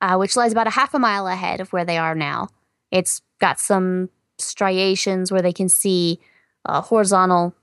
Uh, 0.00 0.16
which 0.16 0.36
lies 0.36 0.52
about 0.52 0.66
a 0.66 0.70
half 0.70 0.94
a 0.94 0.98
mile 0.98 1.26
ahead 1.26 1.60
of 1.60 1.72
where 1.72 1.84
they 1.84 1.98
are 1.98 2.14
now. 2.14 2.48
It's 2.90 3.22
got 3.40 3.60
some 3.60 4.10
striations 4.38 5.32
where 5.32 5.42
they 5.42 5.52
can 5.52 5.68
see 5.68 6.20
uh, 6.64 6.80
horizontal 6.80 7.54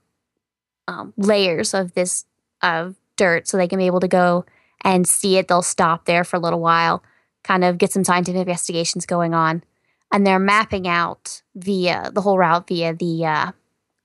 um, 0.88 1.12
layers 1.16 1.74
of 1.74 1.94
this 1.94 2.24
of 2.62 2.96
dirt, 3.16 3.48
so 3.48 3.56
they 3.56 3.68
can 3.68 3.78
be 3.78 3.86
able 3.86 4.00
to 4.00 4.08
go 4.08 4.44
and 4.84 5.06
see 5.06 5.36
it. 5.36 5.48
They'll 5.48 5.62
stop 5.62 6.04
there 6.04 6.24
for 6.24 6.36
a 6.36 6.40
little 6.40 6.60
while, 6.60 7.02
kind 7.44 7.64
of 7.64 7.78
get 7.78 7.92
some 7.92 8.04
scientific 8.04 8.40
investigations 8.40 9.06
going 9.06 9.34
on, 9.34 9.64
and 10.12 10.26
they're 10.26 10.38
mapping 10.38 10.86
out 10.86 11.42
via 11.54 12.10
the 12.12 12.20
whole 12.20 12.38
route 12.38 12.68
via 12.68 12.94
the 12.94 13.24
uh, 13.24 13.52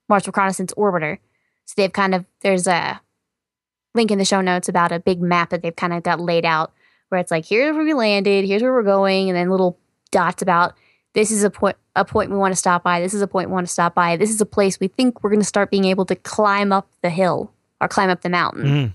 Mars 0.08 0.26
Reconnaissance 0.26 0.72
Orbiter. 0.76 1.18
So 1.64 1.74
they've 1.76 1.92
kind 1.92 2.14
of 2.14 2.24
there's 2.40 2.66
a 2.66 3.00
link 3.94 4.10
in 4.10 4.18
the 4.18 4.24
show 4.24 4.40
notes 4.40 4.68
about 4.68 4.92
a 4.92 4.98
big 4.98 5.20
map 5.20 5.50
that 5.50 5.62
they've 5.62 5.76
kind 5.76 5.92
of 5.92 6.02
got 6.02 6.20
laid 6.20 6.44
out 6.44 6.72
where 7.12 7.20
it's 7.20 7.30
like 7.30 7.44
here's 7.44 7.76
where 7.76 7.84
we 7.84 7.94
landed, 7.94 8.44
here's 8.46 8.62
where 8.62 8.72
we're 8.72 8.82
going, 8.82 9.28
and 9.28 9.36
then 9.36 9.50
little 9.50 9.78
dots 10.10 10.42
about 10.42 10.74
this 11.14 11.30
is 11.30 11.44
a 11.44 11.50
point 11.50 11.76
a 11.94 12.04
point 12.06 12.30
we 12.30 12.36
want 12.38 12.52
to 12.52 12.56
stop 12.56 12.82
by, 12.82 13.00
this 13.00 13.12
is 13.14 13.20
a 13.22 13.26
point 13.26 13.50
we 13.50 13.52
want 13.54 13.66
to 13.66 13.72
stop 13.72 13.94
by, 13.94 14.16
this 14.16 14.30
is 14.30 14.40
a 14.40 14.46
place 14.46 14.80
we 14.80 14.88
think 14.88 15.22
we're 15.22 15.30
going 15.30 15.40
to 15.42 15.46
start 15.46 15.70
being 15.70 15.84
able 15.84 16.06
to 16.06 16.16
climb 16.16 16.72
up 16.72 16.88
the 17.02 17.10
hill 17.10 17.52
or 17.82 17.86
climb 17.88 18.08
up 18.08 18.22
the 18.22 18.30
mountain. 18.30 18.64
Mm. 18.64 18.92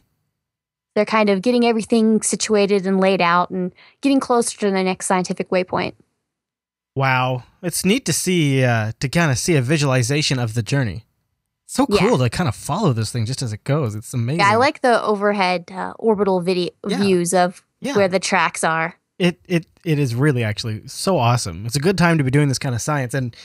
They're 0.95 1.05
kind 1.05 1.29
of 1.29 1.43
getting 1.43 1.63
everything 1.63 2.23
situated 2.23 2.87
and 2.87 2.99
laid 2.99 3.21
out 3.21 3.51
and 3.51 3.71
getting 4.01 4.19
closer 4.19 4.57
to 4.57 4.71
the 4.71 4.83
next 4.83 5.05
scientific 5.05 5.49
waypoint. 5.51 5.93
Wow, 6.95 7.43
it's 7.61 7.85
neat 7.85 8.05
to 8.05 8.13
see 8.13 8.63
uh, 8.63 8.93
to 8.99 9.07
kind 9.09 9.29
of 9.31 9.37
see 9.37 9.55
a 9.55 9.61
visualization 9.61 10.39
of 10.39 10.55
the 10.55 10.63
journey. 10.63 11.05
So 11.67 11.85
Yeah. 11.89 11.99
cool 12.07 12.17
to 12.17 12.29
kind 12.31 12.47
of 12.47 12.55
follow 12.55 12.93
this 12.93 13.11
thing 13.11 13.25
just 13.27 13.43
as 13.43 13.53
it 13.53 13.63
goes. 13.63 13.93
It's 13.93 14.13
amazing. 14.13 14.39
Yeah, 14.39 14.49
I 14.51 14.55
like 14.55 14.81
the 14.81 15.03
overhead 15.03 15.69
uh, 15.71 15.93
orbital 15.99 16.41
video 16.41 16.71
Yeah. 16.87 16.97
views 16.97 17.33
of 17.33 17.63
Yeah. 17.79 17.95
where 17.95 18.07
the 18.07 18.19
tracks 18.19 18.63
are. 18.63 18.95
it. 19.19 19.39
It 19.47 19.65
it 19.83 19.99
is 19.99 20.13
really 20.15 20.43
actually 20.43 20.87
so 20.87 21.17
awesome. 21.17 21.65
It's 21.65 21.75
a 21.75 21.79
good 21.79 21.97
time 21.97 22.17
to 22.17 22.23
be 22.23 22.31
doing 22.31 22.49
this 22.49 22.59
kind 22.59 22.75
of 22.75 22.81
science, 22.81 23.13
and 23.13 23.35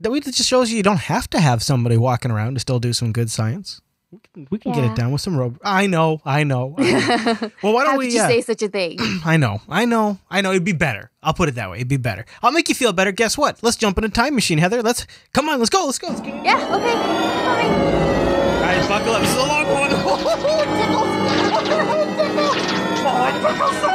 that 0.00 0.10
we- 0.10 0.18
it 0.20 0.24
just 0.34 0.48
shows 0.48 0.70
you 0.70 0.76
you 0.76 0.82
don't 0.82 1.00
have 1.00 1.28
to 1.30 1.40
have 1.40 1.62
somebody 1.62 1.96
walking 1.96 2.30
around 2.30 2.54
to 2.54 2.60
still 2.60 2.78
do 2.78 2.92
some 2.92 3.12
good 3.12 3.30
science. 3.30 3.80
We 4.10 4.20
can, 4.32 4.48
we 4.50 4.58
can 4.58 4.72
get 4.72 4.84
it 4.84 4.96
done 4.96 5.12
with 5.12 5.20
some 5.20 5.36
rope. 5.36 5.58
I 5.62 5.86
know, 5.86 6.22
I 6.24 6.42
know. 6.42 6.74
I 6.78 6.82
know. 6.82 7.50
well, 7.62 7.74
why 7.74 7.82
don't 7.84 7.92
How 7.92 7.98
we? 7.98 8.06
could 8.06 8.14
you 8.14 8.22
uh, 8.22 8.28
say 8.28 8.40
such 8.40 8.62
a 8.62 8.68
thing? 8.68 8.96
I 9.24 9.36
know, 9.36 9.60
I 9.68 9.84
know, 9.84 10.18
I 10.30 10.40
know. 10.40 10.50
It'd 10.52 10.64
be 10.64 10.72
better. 10.72 11.10
I'll 11.22 11.34
put 11.34 11.50
it 11.50 11.56
that 11.56 11.68
way. 11.70 11.76
It'd 11.78 11.88
be 11.88 11.98
better. 11.98 12.24
I'll 12.42 12.52
make 12.52 12.70
you 12.70 12.74
feel 12.74 12.94
better. 12.94 13.12
Guess 13.12 13.36
what? 13.36 13.62
Let's 13.62 13.76
jump 13.76 13.98
in 13.98 14.04
a 14.04 14.08
time 14.08 14.34
machine, 14.34 14.56
Heather. 14.58 14.82
Let's 14.82 15.06
come 15.34 15.48
on. 15.50 15.58
Let's 15.58 15.68
go. 15.68 15.84
Let's 15.84 15.98
go. 15.98 16.08
Let's 16.08 16.20
go. 16.22 16.28
Yeah, 16.42 16.74
okay. 16.76 16.94
Fine. 16.94 17.70
right, 18.62 18.88
buckle 18.88 19.12
up. 19.12 19.20
This 19.20 19.30
is 19.30 19.36
a 19.36 19.40
long 19.46 19.66
one. 21.04 21.08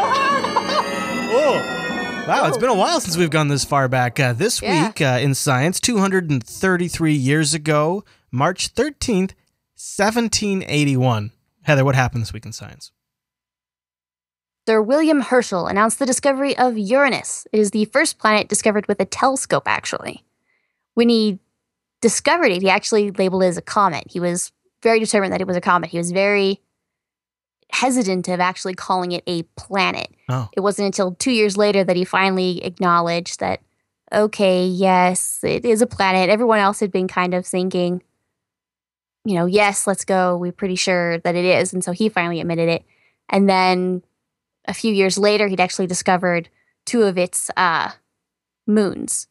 Oh, 1.35 2.25
wow! 2.27 2.45
It's 2.47 2.57
been 2.57 2.69
a 2.69 2.75
while 2.75 2.99
since 3.01 3.17
we've 3.17 3.31
gone 3.31 3.47
this 3.47 3.65
far 3.65 3.87
back. 3.87 4.19
Uh, 4.19 4.33
this 4.33 4.61
Yeah. 4.61 4.87
week 4.87 5.01
uh, 5.01 5.17
in 5.21 5.33
science, 5.33 5.79
233 5.79 7.11
years 7.13 7.55
ago, 7.55 8.05
March 8.31 8.73
13th, 8.75 9.31
1781. 9.75 11.31
Heather, 11.63 11.83
what 11.83 11.95
happened 11.95 12.21
this 12.21 12.31
week 12.31 12.45
in 12.45 12.51
science? 12.51 12.91
Sir 14.67 14.79
William 14.81 15.21
Herschel 15.21 15.65
announced 15.67 15.97
the 15.99 16.05
discovery 16.05 16.55
of 16.57 16.77
Uranus. 16.77 17.47
It 17.51 17.59
is 17.59 17.71
the 17.71 17.85
first 17.85 18.19
planet 18.19 18.47
discovered 18.47 18.87
with 18.87 18.99
a 18.99 19.05
telescope, 19.05 19.63
actually. 19.65 20.23
When 20.93 21.09
he 21.09 21.39
discovered 21.99 22.51
it, 22.51 22.61
he 22.61 22.69
actually 22.69 23.09
labeled 23.11 23.41
it 23.43 23.47
as 23.47 23.57
a 23.57 23.61
comet. 23.63 24.03
He 24.09 24.19
was 24.19 24.51
very 24.83 24.99
determined 24.99 25.33
that 25.33 25.41
it 25.41 25.47
was 25.47 25.57
a 25.57 25.61
comet. 25.61 25.89
He 25.89 25.97
was 25.97 26.11
very 26.11 26.61
hesitant 27.73 28.27
of 28.27 28.39
actually 28.39 28.75
calling 28.75 29.12
it 29.12 29.23
a 29.27 29.43
planet. 29.57 30.13
Oh. 30.29 30.49
It 30.53 30.59
wasn't 30.59 30.86
until 30.86 31.15
two 31.15 31.31
years 31.31 31.57
later 31.57 31.83
that 31.83 31.95
he 31.95 32.05
finally 32.05 32.63
acknowledged 32.63 33.39
that, 33.39 33.62
okay, 34.12 34.65
yes, 34.65 35.39
it 35.43 35.65
is 35.65 35.81
a 35.81 35.88
planet. 35.88 36.29
Everyone 36.29 36.59
else 36.59 36.79
had 36.79 36.91
been 36.91 37.07
kind 37.07 37.33
of 37.33 37.45
thinking, 37.45 38.03
you 39.25 39.36
know, 39.36 39.47
yes, 39.47 39.88
let's 39.88 40.05
go. 40.05 40.38
We're 40.38 40.51
pretty 40.51 40.75
sure 40.75 41.17
that 41.19 41.36
it 41.36 41.45
is. 41.45 41.73
And 41.73 41.83
so 41.83 41.91
he 41.91 42.09
finally 42.09 42.39
admitted 42.39 42.69
it. 42.69 42.83
And 43.29 43.49
then 43.49 44.03
a 44.65 44.73
few 44.73 44.93
years 44.93 45.17
later, 45.17 45.47
he'd 45.47 45.59
actually 45.59 45.88
discovered 45.88 46.49
two 46.86 47.03
of 47.03 47.17
its 47.17 47.49
uh, 47.57 47.91
moons. 48.67 49.27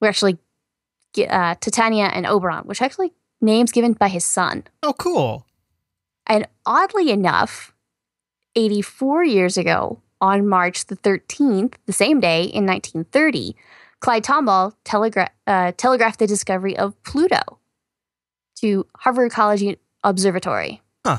Were 0.00 0.08
actually 0.08 0.38
uh, 1.28 1.56
Titania 1.60 2.06
and 2.06 2.26
Oberon, 2.26 2.64
which 2.64 2.80
actually 2.80 3.12
names 3.40 3.70
given 3.70 3.92
by 3.92 4.08
his 4.08 4.24
son. 4.24 4.64
Oh, 4.82 4.94
cool. 4.94 5.46
And 6.26 6.46
oddly 6.64 7.10
enough, 7.10 7.74
84 8.56 9.24
years 9.24 9.56
ago, 9.56 10.00
on 10.20 10.48
March 10.48 10.86
the 10.86 10.96
13th, 10.96 11.74
the 11.86 11.92
same 11.92 12.20
day 12.20 12.44
in 12.44 12.64
1930, 12.64 13.54
Clyde 14.00 14.24
Tombaugh 14.24 14.74
telegra- 14.84 15.28
uh, 15.46 15.72
telegraphed 15.76 16.18
the 16.18 16.26
discovery 16.26 16.76
of 16.76 17.00
Pluto 17.02 17.58
to 18.56 18.86
Harvard 18.96 19.32
College 19.32 19.76
Observatory. 20.02 20.80
Huh. 21.04 21.18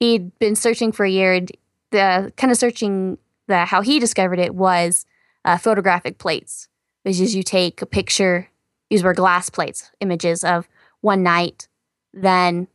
He'd 0.00 0.36
been 0.38 0.56
searching 0.56 0.92
for 0.92 1.04
a 1.04 1.10
year. 1.10 1.34
And 1.34 1.50
the 1.90 2.32
kind 2.36 2.50
of 2.50 2.58
searching 2.58 3.18
the 3.46 3.64
how 3.64 3.80
he 3.82 3.98
discovered 3.98 4.38
it 4.38 4.54
was 4.54 5.06
uh, 5.44 5.58
photographic 5.58 6.18
plates, 6.18 6.68
which 7.02 7.20
is 7.20 7.34
you 7.34 7.42
take 7.42 7.82
a 7.82 7.86
picture. 7.86 8.48
These 8.90 9.02
were 9.02 9.14
glass 9.14 9.50
plates, 9.50 9.90
images 10.00 10.44
of 10.44 10.68
one 11.00 11.22
night, 11.22 11.68
then 12.12 12.68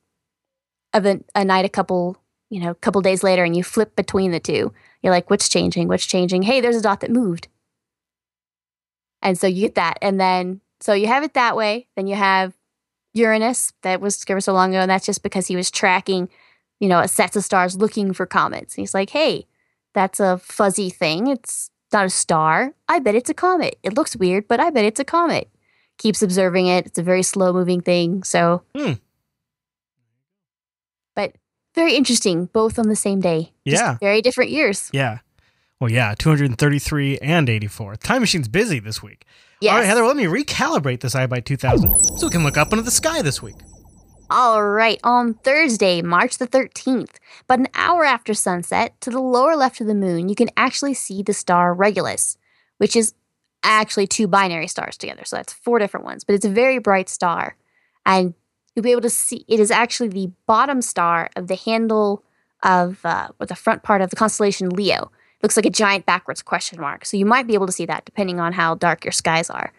of 0.93 1.05
a, 1.05 1.19
a 1.35 1.43
night 1.43 1.65
a 1.65 1.69
couple 1.69 2.17
you 2.49 2.59
know 2.59 2.73
couple 2.75 3.01
days 3.01 3.23
later 3.23 3.43
and 3.43 3.55
you 3.55 3.63
flip 3.63 3.95
between 3.95 4.31
the 4.31 4.39
two. 4.39 4.73
You're 5.01 5.13
like 5.13 5.29
what's 5.29 5.49
changing? 5.49 5.87
What's 5.87 6.05
changing? 6.05 6.43
Hey 6.43 6.61
there's 6.61 6.75
a 6.75 6.81
dot 6.81 6.99
that 7.01 7.11
moved. 7.11 7.47
And 9.21 9.37
so 9.37 9.47
you 9.47 9.61
get 9.61 9.75
that. 9.75 9.97
And 10.01 10.19
then 10.19 10.61
so 10.79 10.93
you 10.93 11.07
have 11.07 11.23
it 11.23 11.33
that 11.33 11.55
way. 11.55 11.87
Then 11.95 12.07
you 12.07 12.15
have 12.15 12.53
uranus 13.13 13.73
that 13.83 14.01
was 14.01 14.15
discovered 14.15 14.41
so 14.41 14.53
long 14.53 14.71
ago 14.73 14.81
and 14.81 14.89
that's 14.89 15.05
just 15.05 15.23
because 15.23 15.47
he 15.47 15.55
was 15.55 15.69
tracking 15.69 16.29
you 16.79 16.89
know 16.89 17.05
sets 17.05 17.35
of 17.35 17.43
stars 17.43 17.77
looking 17.77 18.13
for 18.13 18.25
comets. 18.25 18.75
And 18.75 18.81
he's 18.81 18.93
like 18.93 19.09
hey 19.11 19.47
that's 19.93 20.19
a 20.19 20.37
fuzzy 20.37 20.89
thing. 20.89 21.27
It's 21.27 21.69
not 21.91 22.05
a 22.05 22.09
star. 22.09 22.73
I 22.87 22.97
bet 22.99 23.13
it's 23.13 23.29
a 23.29 23.35
comet. 23.35 23.77
It 23.83 23.93
looks 23.95 24.15
weird 24.15 24.47
but 24.47 24.59
i 24.59 24.69
bet 24.69 24.85
it's 24.85 24.99
a 24.99 25.05
comet. 25.05 25.49
Keeps 25.97 26.21
observing 26.21 26.67
it. 26.67 26.85
It's 26.87 26.99
a 26.99 27.03
very 27.03 27.23
slow 27.23 27.53
moving 27.53 27.81
thing. 27.81 28.23
So 28.23 28.63
Hmm. 28.75 28.93
Very 31.75 31.95
interesting, 31.95 32.45
both 32.53 32.77
on 32.79 32.87
the 32.89 32.95
same 32.95 33.19
day. 33.19 33.51
Just 33.67 33.81
Yeah. 33.81 33.97
very 33.99 34.21
different 34.21 34.51
years. 34.51 34.89
Yeah. 34.93 35.19
Well, 35.79 35.91
yeah, 35.91 36.15
233 36.17 37.17
and 37.19 37.49
84. 37.49 37.95
Time 37.97 38.21
Machine's 38.21 38.47
busy 38.47 38.79
this 38.79 39.03
week. 39.03 39.25
Yes. 39.59 39.71
All 39.71 39.79
right, 39.79 39.85
Heather, 39.85 40.03
let 40.05 40.15
me 40.15 40.25
recalibrate 40.25 41.01
this 41.01 41.13
iBite 41.15 41.45
2000 41.45 41.93
so 42.17 42.27
we 42.27 42.31
can 42.31 42.43
look 42.43 42.57
up 42.57 42.71
into 42.71 42.83
the 42.83 42.91
sky 42.91 43.21
this 43.21 43.41
week. 43.41 43.55
All 44.29 44.63
right, 44.65 44.99
on 45.03 45.33
Thursday, 45.35 46.01
March 46.01 46.37
the 46.37 46.47
13th, 46.47 47.17
but 47.47 47.59
an 47.59 47.67
hour 47.75 48.03
after 48.05 48.33
sunset, 48.33 48.99
to 49.01 49.09
the 49.09 49.19
lower 49.19 49.55
left 49.55 49.79
of 49.81 49.87
the 49.87 49.93
moon, 49.93 50.27
you 50.29 50.35
can 50.35 50.49
actually 50.57 50.93
see 50.93 51.21
the 51.21 51.33
star 51.33 51.73
Regulus, 51.73 52.37
which 52.77 52.95
is 52.95 53.13
actually 53.61 54.07
two 54.07 54.27
binary 54.27 54.67
stars 54.67 54.97
together. 54.97 55.23
So 55.25 55.35
that's 55.35 55.53
four 55.53 55.79
different 55.79 56.05
ones, 56.05 56.23
but 56.23 56.33
it's 56.35 56.45
a 56.45 56.49
very 56.49 56.79
bright 56.79 57.09
star. 57.09 57.55
And 58.05 58.33
you'll 58.75 58.83
be 58.83 58.91
able 58.91 59.01
to 59.01 59.09
see 59.09 59.45
it 59.47 59.59
is 59.59 59.71
actually 59.71 60.09
the 60.09 60.31
bottom 60.45 60.81
star 60.81 61.29
of 61.35 61.47
the 61.47 61.55
handle 61.55 62.23
of, 62.61 63.05
uh, 63.05 63.29
or 63.39 63.45
the 63.45 63.55
front 63.55 63.83
part 63.83 64.01
of 64.01 64.09
the 64.09 64.15
constellation 64.15 64.69
Leo. 64.69 65.11
looks 65.41 65.57
like 65.57 65.65
a 65.65 65.69
giant 65.69 66.05
backwards 66.05 66.41
question 66.41 66.79
mark. 66.79 67.05
So 67.05 67.17
you 67.17 67.25
might 67.25 67.47
be 67.47 67.53
able 67.53 67.65
to 67.65 67.73
see 67.73 67.85
that 67.85 68.05
depending 68.05 68.39
on 68.39 68.53
how 68.53 68.75
dark 68.75 69.03
your 69.03 69.11
skies 69.11 69.49
are. 69.49 69.73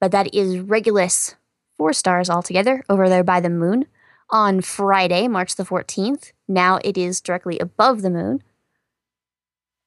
But 0.00 0.12
that 0.12 0.32
is 0.32 0.60
Regulus, 0.60 1.34
four 1.76 1.92
stars 1.92 2.30
altogether, 2.30 2.84
over 2.88 3.08
there 3.08 3.24
by 3.24 3.40
the 3.40 3.50
moon 3.50 3.86
on 4.30 4.60
Friday, 4.60 5.26
March 5.26 5.56
the 5.56 5.64
14th. 5.64 6.32
Now 6.46 6.78
it 6.84 6.96
is 6.96 7.20
directly 7.20 7.58
above 7.58 8.02
the 8.02 8.10
moon. 8.10 8.42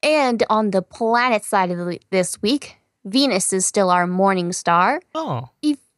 And 0.04 0.44
on 0.50 0.72
the 0.72 0.82
planet 0.82 1.46
side 1.46 1.72
of 1.72 1.78
the, 1.78 2.00
this 2.10 2.42
week, 2.42 2.78
Venus 3.06 3.54
is 3.54 3.66
still 3.66 3.90
our 3.90 4.08
morning 4.08 4.52
star. 4.52 5.02
Oh, 5.14 5.50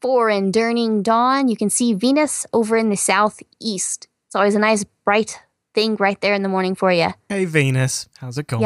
Before 0.03 0.29
enduring 0.29 1.01
dawn, 1.01 1.47
you 1.47 1.55
can 1.55 1.69
see 1.69 1.93
Venus 1.93 2.45
over 2.51 2.75
in 2.75 2.89
the 2.89 2.97
southeast. 2.97 4.09
It's 4.27 4.35
always 4.35 4.53
a 4.53 4.59
nice 4.59 4.83
bright 5.05 5.39
thing 5.73 5.95
right 5.95 6.19
there 6.19 6.33
in 6.33 6.43
the 6.43 6.49
morning 6.49 6.75
for 6.75 6.91
you. 6.91 7.13
hey, 7.29 7.45
Venus. 7.45 8.09
How's 8.17 8.37
it 8.37 8.47
going? 8.47 8.61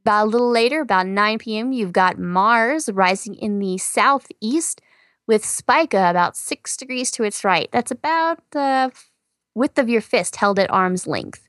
About 0.00 0.24
a 0.24 0.28
little 0.28 0.50
later, 0.50 0.80
about 0.80 1.06
9 1.06 1.38
p.m., 1.38 1.72
you've 1.72 1.92
got 1.92 2.18
Mars 2.18 2.90
rising 2.92 3.36
in 3.36 3.60
the 3.60 3.78
southeast 3.78 4.80
with 5.28 5.44
Spica 5.44 6.10
about 6.10 6.36
six 6.36 6.76
degrees 6.76 7.12
to 7.12 7.22
its 7.22 7.44
right. 7.44 7.68
That's 7.70 7.92
about 7.92 8.40
the 8.50 8.90
width 9.54 9.78
of 9.78 9.88
your 9.88 10.00
fist 10.00 10.34
held 10.34 10.58
at 10.58 10.68
arm's 10.68 11.06
length. 11.06 11.46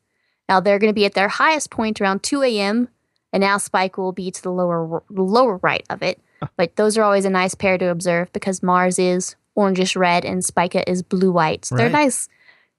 Now 0.48 0.60
they're 0.60 0.78
going 0.78 0.92
to 0.92 0.96
be 0.96 1.06
at 1.06 1.16
their 1.16 1.28
highest 1.28 1.72
point 1.72 2.00
around 2.00 2.22
2 2.22 2.44
a.m., 2.44 2.90
and 3.34 3.42
now 3.42 3.58
Spica 3.58 4.00
will 4.00 4.12
be 4.12 4.30
to 4.30 4.44
the 4.44 4.52
lower 4.52 5.02
lower 5.10 5.58
right 5.58 5.86
of 5.90 6.04
it. 6.04 6.22
But 6.56 6.76
those 6.76 6.98
are 6.98 7.04
always 7.04 7.26
a 7.26 7.30
nice 7.30 7.56
pair 7.56 7.78
to 7.78 7.90
observe 7.90 8.32
because 8.34 8.62
Mars 8.64 9.00
is 9.00 9.36
orangish 9.58 9.96
red 9.96 10.24
and 10.24 10.44
Spica 10.44 10.90
is 10.90 11.02
blue 11.02 11.32
white. 11.32 11.66
So 11.66 11.76
they're 11.76 11.90
nice 11.90 12.30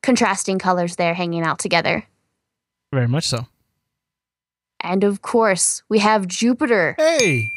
contrasting 0.03 0.59
colors 0.59 0.97
there 0.97 1.14
hanging 1.14 1.42
out 1.42 1.59
together. 1.59 2.05
Very 2.92 3.09
much 3.09 3.27
so. 3.27 3.47
And 4.81 5.03
of 5.03 5.23
course, 5.23 5.83
we 5.88 5.99
have 5.99 6.29
Jupiter. 6.29 6.94
Hey, 6.97 7.53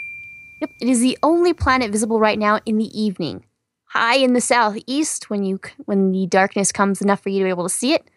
Yep, 0.61 0.69
it 0.79 0.87
is 0.87 1.01
the 1.01 1.17
only 1.23 1.53
planet 1.53 1.91
visible 1.91 2.19
right 2.19 2.37
now 2.37 2.59
in 2.67 2.77
the 2.77 2.99
evening. 2.99 3.43
High 3.85 4.17
in 4.17 4.33
the 4.33 4.41
southeast, 4.41 5.29
when 5.29 5.43
you 5.43 5.59
when 5.85 6.11
the 6.11 6.27
darkness 6.27 6.71
comes 6.71 7.01
enough 7.01 7.21
for 7.21 7.29
you 7.29 7.39
to 7.39 7.45
be 7.45 7.49
able 7.49 7.67
to 7.67 7.73
see 7.73 7.93
it, 7.93 8.09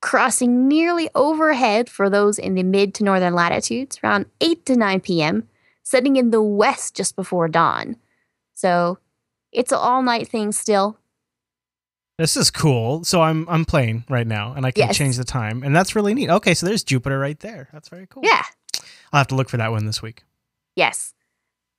crossing 0.00 0.66
nearly 0.66 1.08
overhead 1.14 1.88
for 1.88 2.10
those 2.10 2.38
in 2.38 2.54
the 2.54 2.64
mid 2.64 2.94
to 2.94 3.04
northern 3.04 3.34
latitudes 3.34 3.98
around 4.02 4.26
8 4.40 4.66
to 4.66 4.76
9 4.76 5.00
p.m., 5.00 5.48
setting 5.82 6.16
in 6.16 6.30
the 6.30 6.42
west 6.42 6.94
just 6.96 7.16
before 7.16 7.48
dawn. 7.48 7.96
So 8.54 8.98
it's 9.52 9.72
an 9.72 9.78
all 9.80 10.02
night 10.02 10.28
thing 10.28 10.52
still. 10.52 10.98
This 12.18 12.36
is 12.36 12.50
cool. 12.50 13.04
So 13.04 13.22
I'm 13.22 13.48
I'm 13.48 13.64
playing 13.64 14.04
right 14.08 14.26
now, 14.26 14.52
and 14.52 14.64
I 14.66 14.70
can 14.70 14.86
Yes. 14.88 14.96
change 14.96 15.16
the 15.16 15.24
time, 15.24 15.62
and 15.62 15.74
that's 15.74 15.96
really 15.96 16.14
neat. 16.14 16.30
Okay, 16.30 16.54
so 16.54 16.66
there's 16.66 16.84
Jupiter 16.84 17.18
right 17.18 17.38
there. 17.40 17.68
That's 17.72 17.88
very 17.88 18.06
cool. 18.06 18.22
Yeah. 18.24 18.42
I'll 19.12 19.18
have 19.18 19.26
to 19.28 19.34
look 19.34 19.48
for 19.48 19.56
that 19.56 19.70
one 19.72 19.86
this 19.86 20.02
week. 20.02 20.24
Yes. 20.76 21.14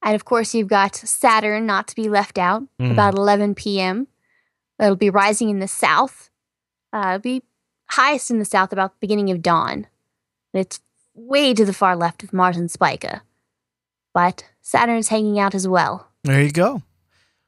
And 0.01 0.15
of 0.15 0.25
course, 0.25 0.53
you've 0.53 0.67
got 0.67 0.95
Saturn 0.95 1.65
not 1.65 1.87
to 1.87 1.95
be 1.95 2.09
left 2.09 2.37
out, 2.37 2.63
Mm. 2.79 2.91
about 2.91 3.15
11 3.15 3.55
p.m. 3.55 4.07
It'll 4.79 4.95
be 4.95 5.09
rising 5.09 5.49
in 5.49 5.59
the 5.59 5.67
south. 5.67 6.29
Uh, 6.91 7.13
it'll 7.15 7.19
be 7.19 7.43
highest 7.91 8.29
in 8.29 8.39
the 8.39 8.45
south 8.45 8.73
about 8.73 8.91
the 8.93 8.97
beginning 8.99 9.31
of 9.31 9.41
dawn. 9.41 9.87
And 10.53 10.61
It's 10.61 10.81
way 11.15 11.53
to 11.53 11.63
the 11.63 11.73
far 11.73 11.95
left 11.95 12.21
of 12.23 12.33
Mars 12.33 12.57
and 12.57 12.69
Spica. 12.69 13.21
But 14.13 14.45
Saturn's 14.61 15.09
hanging 15.09 15.39
out 15.39 15.55
as 15.55 15.67
well. 15.67 16.07
There 16.23 16.41
you 16.41 16.51
go. 16.51 16.83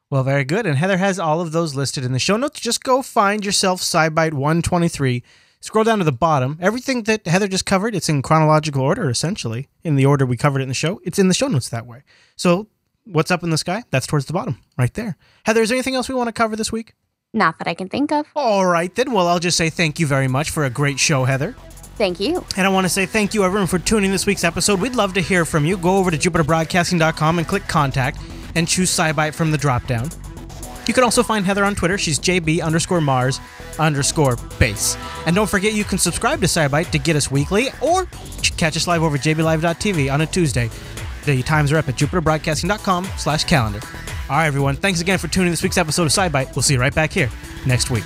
Well, 0.10 0.24
very 0.24 0.44
good. 0.44 0.66
And 0.66 0.78
Heather 0.78 0.98
has 0.98 1.20
all 1.20 1.42
of 1.42 1.52
those 1.52 1.76
listed 1.76 2.04
in 2.04 2.12
the 2.12 2.20
show 2.20 2.38
notes. 2.38 2.60
Just 2.60 2.84
go 2.84 3.02
find 3.02 3.46
yourself 3.46 3.82
SciByte 3.82 4.34
123. 4.34 5.24
Scroll 5.62 5.84
down 5.84 5.98
to 5.98 6.04
the 6.04 6.12
bottom. 6.12 6.60
Everything 6.62 7.04
that 7.04 7.26
Heather 7.26 7.48
just 7.48 7.66
covered, 7.66 7.96
it's 7.96 8.10
in 8.10 8.22
chronological 8.22 8.82
order, 8.82 9.10
essentially, 9.10 9.68
in 9.84 9.96
the 9.96 10.06
order 10.06 10.26
we 10.26 10.38
covered 10.38 10.60
it 10.60 10.64
in 10.64 10.68
the 10.70 10.76
show. 10.76 11.02
It's 11.04 11.18
in 11.18 11.28
the 11.28 11.34
show 11.34 11.48
notes 11.48 11.70
that 11.70 11.88
way. 11.88 12.04
So, 12.36 12.68
what's 13.06 13.32
up 13.32 13.44
in 13.44 13.50
the 13.50 13.58
sky? 13.58 13.84
That's 13.90 14.06
towards 14.06 14.28
the 14.28 14.34
bottom, 14.34 14.60
right 14.78 14.94
there. 14.94 15.18
Heather, 15.44 15.64
is 15.64 15.70
there 15.70 15.76
anything 15.76 15.96
else 15.96 16.08
we 16.08 16.14
want 16.14 16.28
to 16.28 16.34
cover 16.34 16.56
this 16.56 16.72
week? 16.72 16.94
Not 17.34 17.58
that 17.58 17.68
I 17.68 17.74
can 17.74 17.90
think 17.90 18.12
of. 18.12 18.28
All 18.36 18.66
right, 18.66 18.94
then. 18.94 19.12
Well, 19.12 19.28
I'll 19.28 19.40
just 19.40 19.58
say 19.58 19.72
thank 19.72 20.00
you 20.00 20.06
very 20.06 20.28
much 20.28 20.52
for 20.52 20.66
a 20.66 20.70
great 20.70 21.00
show, 21.00 21.26
Heather. 21.26 21.56
Thank 21.98 22.20
you. 22.20 22.46
And 22.58 22.68
I 22.68 22.70
want 22.70 22.86
to 22.86 22.90
say 22.90 23.06
thank 23.06 23.34
you, 23.34 23.44
everyone, 23.44 23.68
for 23.68 23.80
tuning 23.80 24.12
this 24.12 24.26
week's 24.26 24.44
episode. 24.44 24.82
We'd 24.82 24.96
love 24.96 25.14
to 25.14 25.22
hear 25.22 25.46
from 25.46 25.66
you. 25.66 25.78
Go 25.78 25.98
over 25.98 26.12
to 26.12 26.18
jupiterbroadcasting.com 26.18 27.40
and 27.40 27.48
click 27.48 27.68
contact 27.68 28.20
and 28.56 28.68
choose 28.68 28.92
SciByte 28.92 29.34
from 29.34 29.52
the 29.52 29.58
dropdown. 29.58 30.14
You 30.88 30.94
can 30.94 31.04
also 31.04 31.24
find 31.24 31.46
Heather 31.46 31.64
on 31.64 31.74
Twitter. 31.74 31.98
She's 31.98 32.20
JB 32.20 32.62
underscore 32.62 33.02
Mars 33.02 33.40
underscore 33.80 34.38
base. 34.60 34.98
And 35.26 35.36
don't 35.36 35.50
forget 35.50 35.74
you 35.74 35.84
can 35.84 35.98
subscribe 35.98 36.42
to 36.42 36.48
SciByte 36.48 36.92
to 36.92 37.00
get 37.00 37.16
us 37.16 37.32
weekly 37.32 37.70
or 37.82 38.06
catch 38.58 38.78
us 38.78 38.88
live 38.88 39.04
over 39.04 39.18
jblive.tv 39.18 40.14
on 40.14 40.22
a 40.22 40.26
Tuesday. 40.26 40.70
The 41.26 41.42
times 41.42 41.72
are 41.72 41.78
up 41.78 41.90
at 41.90 41.96
jupiterbroadcasting.com 41.96 43.06
slash 43.18 43.46
calendar. 43.46 43.80
All 44.30 44.38
right, 44.38 44.48
everyone. 44.48 44.76
Thanks 44.76 45.02
again 45.02 45.18
for 45.18 45.28
tuning 45.28 45.52
this 45.52 45.64
week's 45.64 45.78
episode 45.78 46.04
of 46.04 46.10
SciByte. 46.10 46.56
We'll 46.56 46.64
see 46.64 46.76
you 46.76 46.80
right 46.80 46.94
back 46.94 47.12
here 47.12 47.30
next 47.66 47.90
week. 47.90 48.06